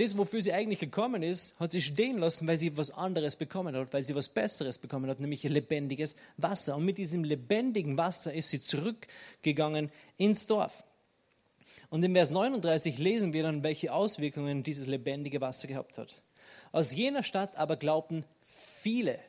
das, 0.01 0.17
wofür 0.17 0.41
sie 0.41 0.51
eigentlich 0.51 0.79
gekommen 0.79 1.21
ist, 1.21 1.59
hat 1.59 1.71
sie 1.71 1.81
stehen 1.81 2.17
lassen, 2.17 2.47
weil 2.47 2.57
sie 2.57 2.75
was 2.75 2.89
anderes 2.89 3.35
bekommen 3.35 3.75
hat, 3.75 3.93
weil 3.93 4.03
sie 4.03 4.15
was 4.15 4.29
Besseres 4.29 4.79
bekommen 4.79 5.09
hat, 5.09 5.19
nämlich 5.19 5.43
lebendiges 5.43 6.15
Wasser. 6.37 6.75
Und 6.75 6.85
mit 6.85 6.97
diesem 6.97 7.23
lebendigen 7.23 7.97
Wasser 7.97 8.33
ist 8.33 8.49
sie 8.49 8.63
zurückgegangen 8.63 9.91
ins 10.17 10.47
Dorf. 10.47 10.83
Und 11.91 12.03
in 12.03 12.13
Vers 12.13 12.31
39 12.31 12.97
lesen 12.97 13.33
wir 13.33 13.43
dann, 13.43 13.63
welche 13.63 13.93
Auswirkungen 13.93 14.63
dieses 14.63 14.87
lebendige 14.87 15.39
Wasser 15.39 15.67
gehabt 15.67 15.97
hat. 15.99 16.23
Aus 16.71 16.95
jener 16.95 17.21
Stadt 17.21 17.55
aber 17.55 17.75
glaubten 17.75 18.23
viele, 18.41 19.19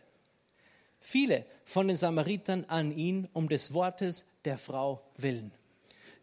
viele 1.01 1.45
von 1.65 1.89
den 1.89 1.99
Samaritern 1.99 2.65
an 2.69 2.97
ihn 2.97 3.29
um 3.35 3.49
des 3.49 3.75
Wortes 3.75 4.25
der 4.45 4.57
Frau 4.57 5.03
willen. 5.19 5.53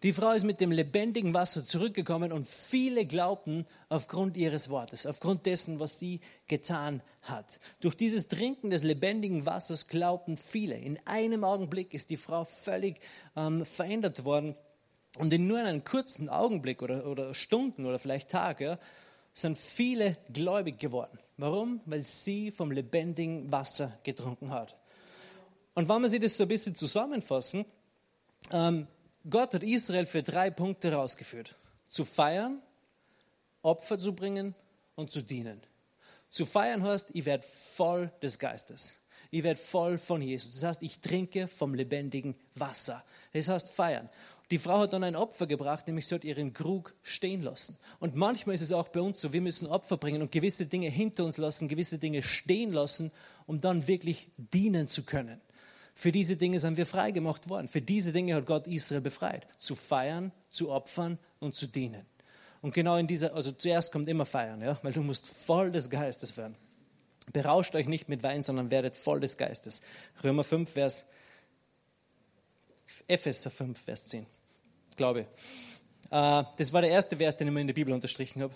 Die 0.02 0.14
Frau 0.14 0.32
ist 0.32 0.46
mit 0.46 0.62
dem 0.62 0.72
lebendigen 0.72 1.34
Wasser 1.34 1.66
zurückgekommen 1.66 2.32
und 2.32 2.48
viele 2.48 3.06
glaubten 3.06 3.66
aufgrund 3.90 4.38
ihres 4.38 4.70
Wortes, 4.70 5.06
aufgrund 5.06 5.46
dessen, 5.46 5.80
was 5.82 6.00
sie 6.00 6.22
getan 6.48 7.02
hat. 7.24 7.60
Durch 7.82 7.96
dieses 7.96 8.30
Trinken 8.30 8.70
des 8.70 8.84
lebendigen 8.84 9.46
Wassers 9.46 9.88
glaubten 9.88 10.38
viele. 10.38 10.78
In 10.78 10.98
einem 11.06 11.44
Augenblick 11.44 11.94
ist 11.94 12.10
die 12.10 12.18
Frau 12.18 12.46
völlig 12.46 13.02
ähm, 13.36 13.66
verändert 13.66 14.24
worden. 14.24 14.56
Und 15.18 15.34
in 15.34 15.48
nur 15.48 15.60
einem 15.60 15.84
kurzen 15.84 16.30
Augenblick 16.30 16.82
oder, 16.82 17.06
oder 17.06 17.34
Stunden 17.34 17.86
oder 17.86 18.00
vielleicht 18.00 18.30
Tage 18.30 18.64
ja, 18.64 18.80
sind 19.34 19.58
viele 19.58 20.16
gläubig 20.32 20.80
geworden. 20.80 21.18
Warum? 21.36 21.82
Weil 21.86 22.04
sie 22.04 22.52
vom 22.52 22.72
lebendigen 22.72 23.52
Wasser 23.52 23.98
getrunken 24.04 24.52
hat. 24.52 24.78
Und 25.74 25.90
wenn 25.90 26.02
wir 26.02 26.10
sie 26.10 26.20
das 26.20 26.38
so 26.38 26.44
ein 26.44 26.50
bisschen 26.50 26.76
zusammenfassen, 26.76 27.66
ähm, 28.52 28.88
Gott 29.28 29.54
hat 29.54 29.64
Israel 29.64 30.06
für 30.06 30.24
drei 30.24 30.50
Punkte 30.50 30.94
rausgeführt. 30.94 31.56
Zu 31.90 32.06
feiern, 32.06 32.62
Opfer 33.62 33.98
zu 33.98 34.14
bringen 34.14 34.56
und 34.96 35.12
zu 35.12 35.22
dienen. 35.22 35.62
Zu 36.30 36.46
feiern 36.46 36.84
heißt, 36.84 37.10
ich 37.14 37.26
werde 37.26 37.44
voll 37.44 38.12
des 38.22 38.38
Geistes. 38.38 38.98
Ich 39.32 39.44
werde 39.44 39.60
voll 39.60 39.98
von 39.98 40.22
Jesus. 40.22 40.54
Das 40.54 40.64
heißt, 40.64 40.84
ich 40.84 41.00
trinke 41.00 41.48
vom 41.48 41.74
lebendigen 41.74 42.36
Wasser. 42.56 43.04
Das 43.34 43.48
heißt 43.48 43.70
feiern. 43.70 44.10
Die 44.52 44.58
Frau 44.58 44.80
hat 44.80 44.94
dann 44.94 45.04
ein 45.04 45.16
Opfer 45.16 45.46
gebracht, 45.46 45.86
nämlich 45.86 46.08
sie 46.08 46.16
hat 46.16 46.24
ihren 46.24 46.54
Krug 46.54 46.96
stehen 47.04 47.44
lassen. 47.44 47.78
Und 48.00 48.16
manchmal 48.16 48.56
ist 48.56 48.62
es 48.62 48.72
auch 48.72 48.88
bei 48.88 49.00
uns 49.00 49.22
so, 49.22 49.32
wir 49.32 49.42
müssen 49.42 49.68
Opfer 49.68 49.98
bringen 49.98 50.24
und 50.24 50.32
gewisse 50.32 50.66
Dinge 50.66 50.90
hinter 50.90 51.26
uns 51.26 51.38
lassen, 51.38 51.68
gewisse 51.68 52.00
Dinge 52.00 52.24
stehen 52.24 52.72
lassen, 52.72 53.12
um 53.46 53.62
dann 53.62 53.88
wirklich 53.88 54.30
dienen 54.38 54.88
zu 54.88 55.04
können. 55.04 55.40
Für 56.00 56.14
diese 56.14 56.38
Dinge 56.38 56.60
sind 56.60 56.78
wir 56.78 56.86
freigemacht 56.86 57.50
worden. 57.50 57.68
Für 57.68 57.82
diese 57.82 58.14
Dinge 58.14 58.34
hat 58.34 58.46
Gott 58.46 58.68
Israel 58.68 59.02
befreit. 59.02 59.46
Zu 59.58 59.76
feiern, 59.76 60.32
zu 60.50 60.72
opfern 60.72 61.20
und 61.42 61.56
zu 61.56 61.68
dienen. 61.68 62.06
Und 62.62 62.74
genau 62.74 62.96
in 62.96 63.06
dieser, 63.06 63.34
also 63.34 63.52
zuerst 63.52 63.92
kommt 63.92 64.08
immer 64.08 64.26
feiern, 64.26 64.62
ja, 64.62 64.80
weil 64.82 64.94
du 64.94 65.02
musst 65.02 65.28
voll 65.28 65.74
des 65.74 65.90
Geistes 65.90 66.38
werden. 66.38 66.56
Berauscht 67.34 67.76
euch 67.76 67.86
nicht 67.90 68.08
mit 68.08 68.24
Wein, 68.24 68.44
sondern 68.44 68.72
werdet 68.72 68.96
voll 68.96 69.20
des 69.20 69.36
Geistes. 69.36 69.82
Römer 70.24 70.46
5, 70.46 70.70
Vers, 70.70 71.06
Epheser 73.10 73.50
5, 73.50 73.78
Vers 73.78 74.06
10. 74.06 74.26
Glaube. 74.96 75.28
Äh, 76.12 76.44
das 76.56 76.72
war 76.72 76.80
der 76.80 76.92
erste 76.92 77.18
Vers, 77.18 77.36
den 77.36 77.50
ich 77.50 77.54
mir 77.54 77.60
in 77.60 77.68
der 77.68 77.74
Bibel 77.74 77.94
unterstrichen 77.94 78.42
habe. 78.42 78.54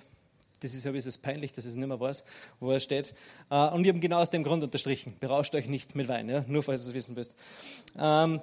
Das 0.64 0.74
ist 0.74 0.88
ein 0.88 0.94
bisschen 0.94 1.22
peinlich, 1.22 1.52
dass 1.52 1.66
ich 1.66 1.72
es 1.72 1.76
nicht 1.76 1.88
mehr 1.88 2.00
weiß, 2.00 2.24
wo 2.62 2.72
er 2.72 2.80
steht. 2.80 3.14
Äh, 3.50 3.68
und 3.70 3.84
ich 3.84 3.90
habe 3.90 4.00
genau 4.00 4.22
aus 4.22 4.30
dem 4.30 4.44
Grund 4.44 4.64
unterstrichen. 4.64 5.16
Berauscht 5.20 5.54
euch 5.56 5.68
nicht 5.68 5.94
mit 5.94 6.08
Wein, 6.08 6.30
ja? 6.30 6.46
nur 6.48 6.64
falls 6.64 6.84
ihr 6.84 6.88
es 6.88 6.94
wissen 6.94 7.16
müsst. 7.16 7.36
Ähm, 8.00 8.40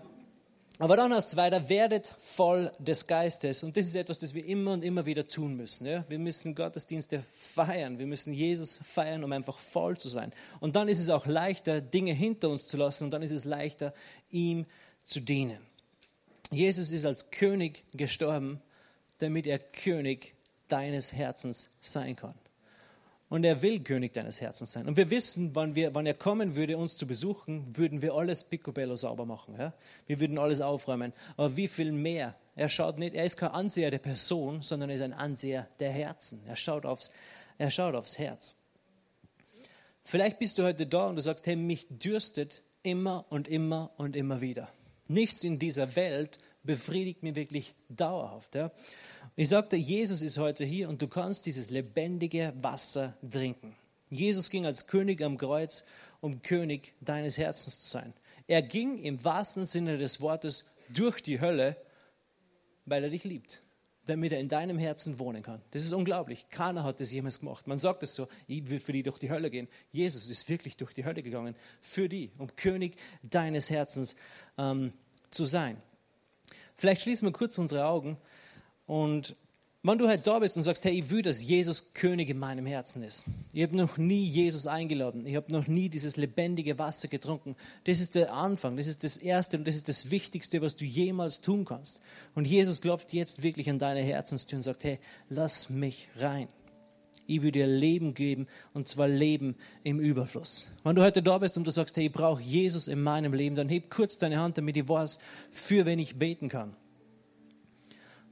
aber 0.78 0.96
dann 0.96 1.12
als 1.12 1.30
zweiter, 1.30 1.68
werdet 1.68 2.10
voll 2.18 2.72
des 2.78 3.06
Geistes. 3.06 3.62
Und 3.62 3.76
das 3.76 3.86
ist 3.86 3.96
etwas, 3.96 4.18
das 4.18 4.32
wir 4.32 4.44
immer 4.46 4.72
und 4.72 4.84
immer 4.84 5.04
wieder 5.04 5.26
tun 5.28 5.54
müssen. 5.54 5.86
Ja? 5.86 6.04
Wir 6.08 6.18
müssen 6.18 6.54
Gottesdienste 6.54 7.22
feiern. 7.38 7.98
Wir 7.98 8.06
müssen 8.06 8.32
Jesus 8.32 8.78
feiern, 8.82 9.24
um 9.24 9.32
einfach 9.32 9.58
voll 9.58 9.98
zu 9.98 10.08
sein. 10.08 10.32
Und 10.58 10.76
dann 10.76 10.88
ist 10.88 11.00
es 11.00 11.08
auch 11.08 11.26
leichter, 11.26 11.80
Dinge 11.80 12.12
hinter 12.12 12.50
uns 12.50 12.66
zu 12.66 12.76
lassen. 12.76 13.04
Und 13.04 13.10
dann 13.10 13.22
ist 13.22 13.32
es 13.32 13.44
leichter, 13.44 13.92
ihm 14.30 14.66
zu 15.04 15.20
dienen. 15.20 15.58
Jesus 16.50 16.92
ist 16.92 17.06
als 17.06 17.30
König 17.30 17.84
gestorben, 17.92 18.60
damit 19.18 19.46
er 19.46 19.58
König 19.58 20.34
deines 20.70 21.12
Herzens 21.12 21.68
sein 21.80 22.16
kann. 22.16 22.34
Und 23.30 23.44
er 23.44 23.62
will 23.62 23.78
König 23.80 24.12
deines 24.12 24.40
Herzens 24.40 24.72
sein. 24.72 24.88
Und 24.88 24.96
wir 24.96 25.08
wissen, 25.08 25.54
wann, 25.54 25.76
wir, 25.76 25.94
wann 25.94 26.04
er 26.04 26.14
kommen 26.14 26.56
würde, 26.56 26.76
uns 26.76 26.96
zu 26.96 27.06
besuchen, 27.06 27.76
würden 27.76 28.02
wir 28.02 28.14
alles 28.14 28.42
picobello 28.42 28.96
sauber 28.96 29.24
machen. 29.24 29.54
Ja? 29.56 29.72
Wir 30.08 30.18
würden 30.18 30.36
alles 30.36 30.60
aufräumen. 30.60 31.12
Aber 31.36 31.56
wie 31.56 31.68
viel 31.68 31.92
mehr? 31.92 32.34
Er 32.56 32.68
schaut 32.68 32.98
nicht, 32.98 33.14
er 33.14 33.24
ist 33.24 33.36
kein 33.36 33.50
Anseher 33.50 33.92
der 33.92 33.98
Person, 33.98 34.62
sondern 34.62 34.90
er 34.90 34.96
ist 34.96 35.02
ein 35.02 35.12
Anseher 35.12 35.68
der 35.78 35.92
Herzen. 35.92 36.42
Er 36.44 36.56
schaut 36.56 36.84
aufs, 36.84 37.12
er 37.56 37.70
schaut 37.70 37.94
aufs 37.94 38.18
Herz. 38.18 38.56
Vielleicht 40.02 40.40
bist 40.40 40.58
du 40.58 40.64
heute 40.64 40.88
da 40.88 41.06
und 41.06 41.14
du 41.14 41.22
sagst, 41.22 41.46
hey, 41.46 41.54
mich 41.54 41.86
dürstet 41.88 42.64
immer 42.82 43.26
und 43.28 43.46
immer 43.46 43.92
und 43.96 44.16
immer 44.16 44.40
wieder. 44.40 44.68
Nichts 45.06 45.44
in 45.44 45.60
dieser 45.60 45.94
Welt 45.94 46.38
befriedigt 46.62 47.22
mich 47.22 47.34
wirklich 47.34 47.74
dauerhaft. 47.88 48.54
Ja? 48.54 48.70
Ich 49.36 49.48
sagte, 49.48 49.76
Jesus 49.76 50.22
ist 50.22 50.38
heute 50.38 50.64
hier 50.64 50.88
und 50.88 51.00
du 51.00 51.08
kannst 51.08 51.46
dieses 51.46 51.70
lebendige 51.70 52.52
Wasser 52.60 53.16
trinken. 53.28 53.76
Jesus 54.10 54.50
ging 54.50 54.66
als 54.66 54.86
König 54.86 55.22
am 55.22 55.38
Kreuz, 55.38 55.84
um 56.20 56.42
König 56.42 56.94
deines 57.00 57.38
Herzens 57.38 57.78
zu 57.78 57.88
sein. 57.88 58.12
Er 58.46 58.62
ging 58.62 58.98
im 58.98 59.22
wahrsten 59.24 59.64
Sinne 59.64 59.96
des 59.96 60.20
Wortes 60.20 60.64
durch 60.88 61.22
die 61.22 61.40
Hölle, 61.40 61.76
weil 62.84 63.04
er 63.04 63.10
dich 63.10 63.22
liebt, 63.22 63.62
damit 64.06 64.32
er 64.32 64.40
in 64.40 64.48
deinem 64.48 64.78
Herzen 64.78 65.20
wohnen 65.20 65.42
kann. 65.42 65.62
Das 65.70 65.82
ist 65.82 65.92
unglaublich. 65.92 66.46
Keiner 66.50 66.82
hat 66.82 66.98
das 66.98 67.12
jemals 67.12 67.38
gemacht. 67.38 67.68
Man 67.68 67.78
sagt 67.78 68.02
es 68.02 68.16
so, 68.16 68.26
ich 68.48 68.68
will 68.68 68.80
für 68.80 68.92
die 68.92 69.04
durch 69.04 69.20
die 69.20 69.30
Hölle 69.30 69.50
gehen. 69.50 69.68
Jesus 69.92 70.28
ist 70.28 70.48
wirklich 70.48 70.76
durch 70.76 70.92
die 70.92 71.04
Hölle 71.04 71.22
gegangen, 71.22 71.54
für 71.80 72.08
die, 72.08 72.32
um 72.38 72.54
König 72.56 72.96
deines 73.22 73.70
Herzens 73.70 74.16
ähm, 74.58 74.92
zu 75.30 75.44
sein. 75.44 75.80
Vielleicht 76.80 77.02
schließen 77.02 77.28
wir 77.28 77.32
kurz 77.32 77.58
unsere 77.58 77.84
Augen 77.84 78.16
und 78.86 79.36
wenn 79.82 79.98
du 79.98 80.08
halt 80.08 80.26
da 80.26 80.38
bist 80.38 80.56
und 80.56 80.62
sagst, 80.62 80.82
hey, 80.84 80.92
ich 80.92 81.10
will, 81.10 81.20
dass 81.20 81.42
Jesus 81.42 81.92
König 81.92 82.30
in 82.30 82.38
meinem 82.38 82.64
Herzen 82.64 83.02
ist. 83.02 83.26
Ich 83.52 83.62
habe 83.62 83.76
noch 83.76 83.98
nie 83.98 84.24
Jesus 84.24 84.66
eingeladen. 84.66 85.26
Ich 85.26 85.36
habe 85.36 85.52
noch 85.52 85.66
nie 85.66 85.90
dieses 85.90 86.16
lebendige 86.16 86.78
Wasser 86.78 87.08
getrunken. 87.08 87.54
Das 87.84 88.00
ist 88.00 88.14
der 88.14 88.32
Anfang. 88.32 88.78
Das 88.78 88.86
ist 88.86 89.04
das 89.04 89.18
Erste 89.18 89.58
und 89.58 89.66
das 89.66 89.76
ist 89.76 89.88
das 89.88 90.10
Wichtigste, 90.10 90.62
was 90.62 90.76
du 90.76 90.86
jemals 90.86 91.42
tun 91.42 91.66
kannst. 91.66 92.00
Und 92.34 92.46
Jesus 92.46 92.80
klopft 92.80 93.12
jetzt 93.12 93.42
wirklich 93.42 93.68
an 93.68 93.78
deine 93.78 94.02
Herzenstür 94.02 94.56
und 94.56 94.62
sagt, 94.62 94.84
hey, 94.84 94.98
lass 95.28 95.68
mich 95.68 96.08
rein. 96.16 96.48
Ich 97.30 97.42
will 97.42 97.52
dir 97.52 97.68
Leben 97.68 98.12
geben 98.12 98.48
und 98.74 98.88
zwar 98.88 99.06
Leben 99.06 99.54
im 99.84 100.00
Überfluss. 100.00 100.68
Wenn 100.82 100.96
du 100.96 101.02
heute 101.02 101.22
da 101.22 101.38
bist 101.38 101.56
und 101.56 101.64
du 101.64 101.70
sagst, 101.70 101.96
hey, 101.96 102.06
ich 102.06 102.12
brauche 102.12 102.42
Jesus 102.42 102.88
in 102.88 103.00
meinem 103.00 103.32
Leben, 103.32 103.54
dann 103.54 103.68
heb 103.68 103.88
kurz 103.88 104.18
deine 104.18 104.40
Hand, 104.40 104.58
damit 104.58 104.76
ich 104.76 104.88
weiß, 104.88 105.20
für 105.52 105.86
wen 105.86 106.00
ich 106.00 106.18
beten 106.18 106.48
kann. 106.48 106.74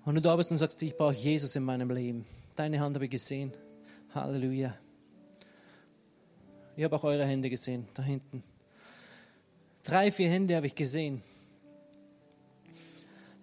Wenn 0.04 0.16
du 0.16 0.20
da 0.20 0.34
bist 0.34 0.50
und 0.50 0.56
sagst, 0.56 0.82
ich 0.82 0.96
brauche 0.96 1.14
Jesus 1.14 1.54
in 1.54 1.62
meinem 1.62 1.90
Leben, 1.90 2.24
deine 2.56 2.80
Hand 2.80 2.96
habe 2.96 3.04
ich 3.04 3.10
gesehen. 3.12 3.52
Halleluja. 4.14 4.74
Ich 6.76 6.82
habe 6.82 6.96
auch 6.96 7.04
eure 7.04 7.24
Hände 7.24 7.50
gesehen, 7.50 7.86
da 7.94 8.02
hinten. 8.02 8.42
Drei, 9.84 10.10
vier 10.10 10.28
Hände 10.28 10.56
habe 10.56 10.66
ich 10.66 10.74
gesehen. 10.74 11.22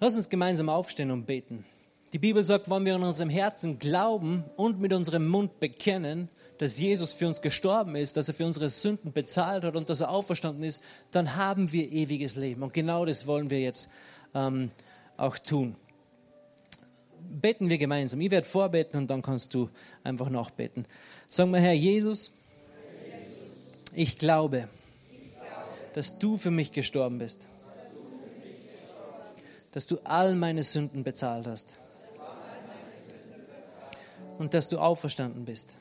Lass 0.01 0.15
uns 0.15 0.29
gemeinsam 0.29 0.67
aufstehen 0.67 1.11
und 1.11 1.25
beten. 1.25 1.63
Die 2.13 2.19
Bibel 2.19 2.43
sagt, 2.43 2.69
wenn 2.69 2.85
wir 2.85 2.95
in 2.95 3.03
unserem 3.03 3.29
Herzen 3.29 3.79
glauben 3.79 4.45
und 4.55 4.79
mit 4.79 4.93
unserem 4.93 5.27
Mund 5.27 5.59
bekennen, 5.59 6.29
dass 6.57 6.79
Jesus 6.79 7.13
für 7.13 7.27
uns 7.27 7.41
gestorben 7.41 7.95
ist, 7.95 8.15
dass 8.15 8.27
er 8.27 8.33
für 8.33 8.45
unsere 8.45 8.69
Sünden 8.69 9.11
bezahlt 9.11 9.63
hat 9.63 9.75
und 9.75 9.89
dass 9.89 10.01
er 10.01 10.09
auferstanden 10.09 10.63
ist, 10.63 10.81
dann 11.11 11.35
haben 11.35 11.71
wir 11.71 11.91
ewiges 11.91 12.35
Leben. 12.35 12.63
Und 12.63 12.73
genau 12.73 13.05
das 13.05 13.27
wollen 13.27 13.49
wir 13.49 13.59
jetzt 13.59 13.89
ähm, 14.33 14.71
auch 15.17 15.37
tun. 15.37 15.75
Beten 17.19 17.69
wir 17.69 17.77
gemeinsam. 17.77 18.21
Ich 18.21 18.31
werde 18.31 18.47
vorbeten 18.47 18.97
und 18.97 19.07
dann 19.09 19.21
kannst 19.21 19.53
du 19.53 19.69
einfach 20.03 20.29
nachbeten. 20.29 20.85
Sagen 21.27 21.51
wir, 21.51 21.59
Herr 21.59 21.73
Jesus, 21.73 22.31
ich 23.93 24.17
glaube, 24.17 24.69
dass 25.93 26.19
du 26.19 26.37
für 26.37 26.51
mich 26.51 26.71
gestorben 26.71 27.17
bist, 27.17 27.47
dass 29.71 29.87
du 29.87 29.97
all 30.05 30.35
meine 30.35 30.63
Sünden 30.63 31.03
bezahlt 31.03 31.47
hast 31.47 31.79
und 34.37 34.53
dass 34.53 34.69
du 34.69 34.79
auferstanden 34.79 35.45
bist. 35.45 35.77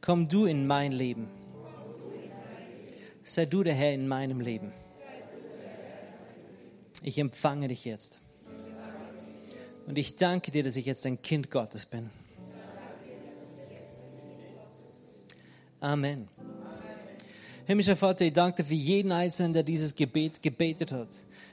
Komm 0.00 0.28
du 0.28 0.46
in 0.46 0.66
mein 0.66 0.92
Leben. 0.92 1.28
Sei 3.24 3.44
du 3.44 3.62
der 3.62 3.74
Herr 3.74 3.92
in 3.92 4.08
meinem 4.08 4.40
Leben. 4.40 4.72
Ich 7.02 7.18
empfange 7.18 7.68
dich 7.68 7.84
jetzt. 7.84 8.20
Und 9.86 9.98
ich 9.98 10.16
danke 10.16 10.50
dir, 10.50 10.62
dass 10.62 10.76
ich 10.76 10.86
jetzt 10.86 11.06
ein 11.06 11.20
Kind 11.22 11.50
Gottes 11.50 11.86
bin. 11.86 12.10
Amen. 15.80 16.28
Himmlischer 17.68 17.96
Vater, 17.96 18.24
ich 18.24 18.32
danke 18.32 18.62
dir 18.62 18.68
für 18.70 18.72
jeden 18.74 19.12
Einzelnen, 19.12 19.52
der 19.52 19.62
dieses 19.62 19.94
Gebet 19.94 20.42
gebetet 20.42 20.90
hat. 20.90 21.08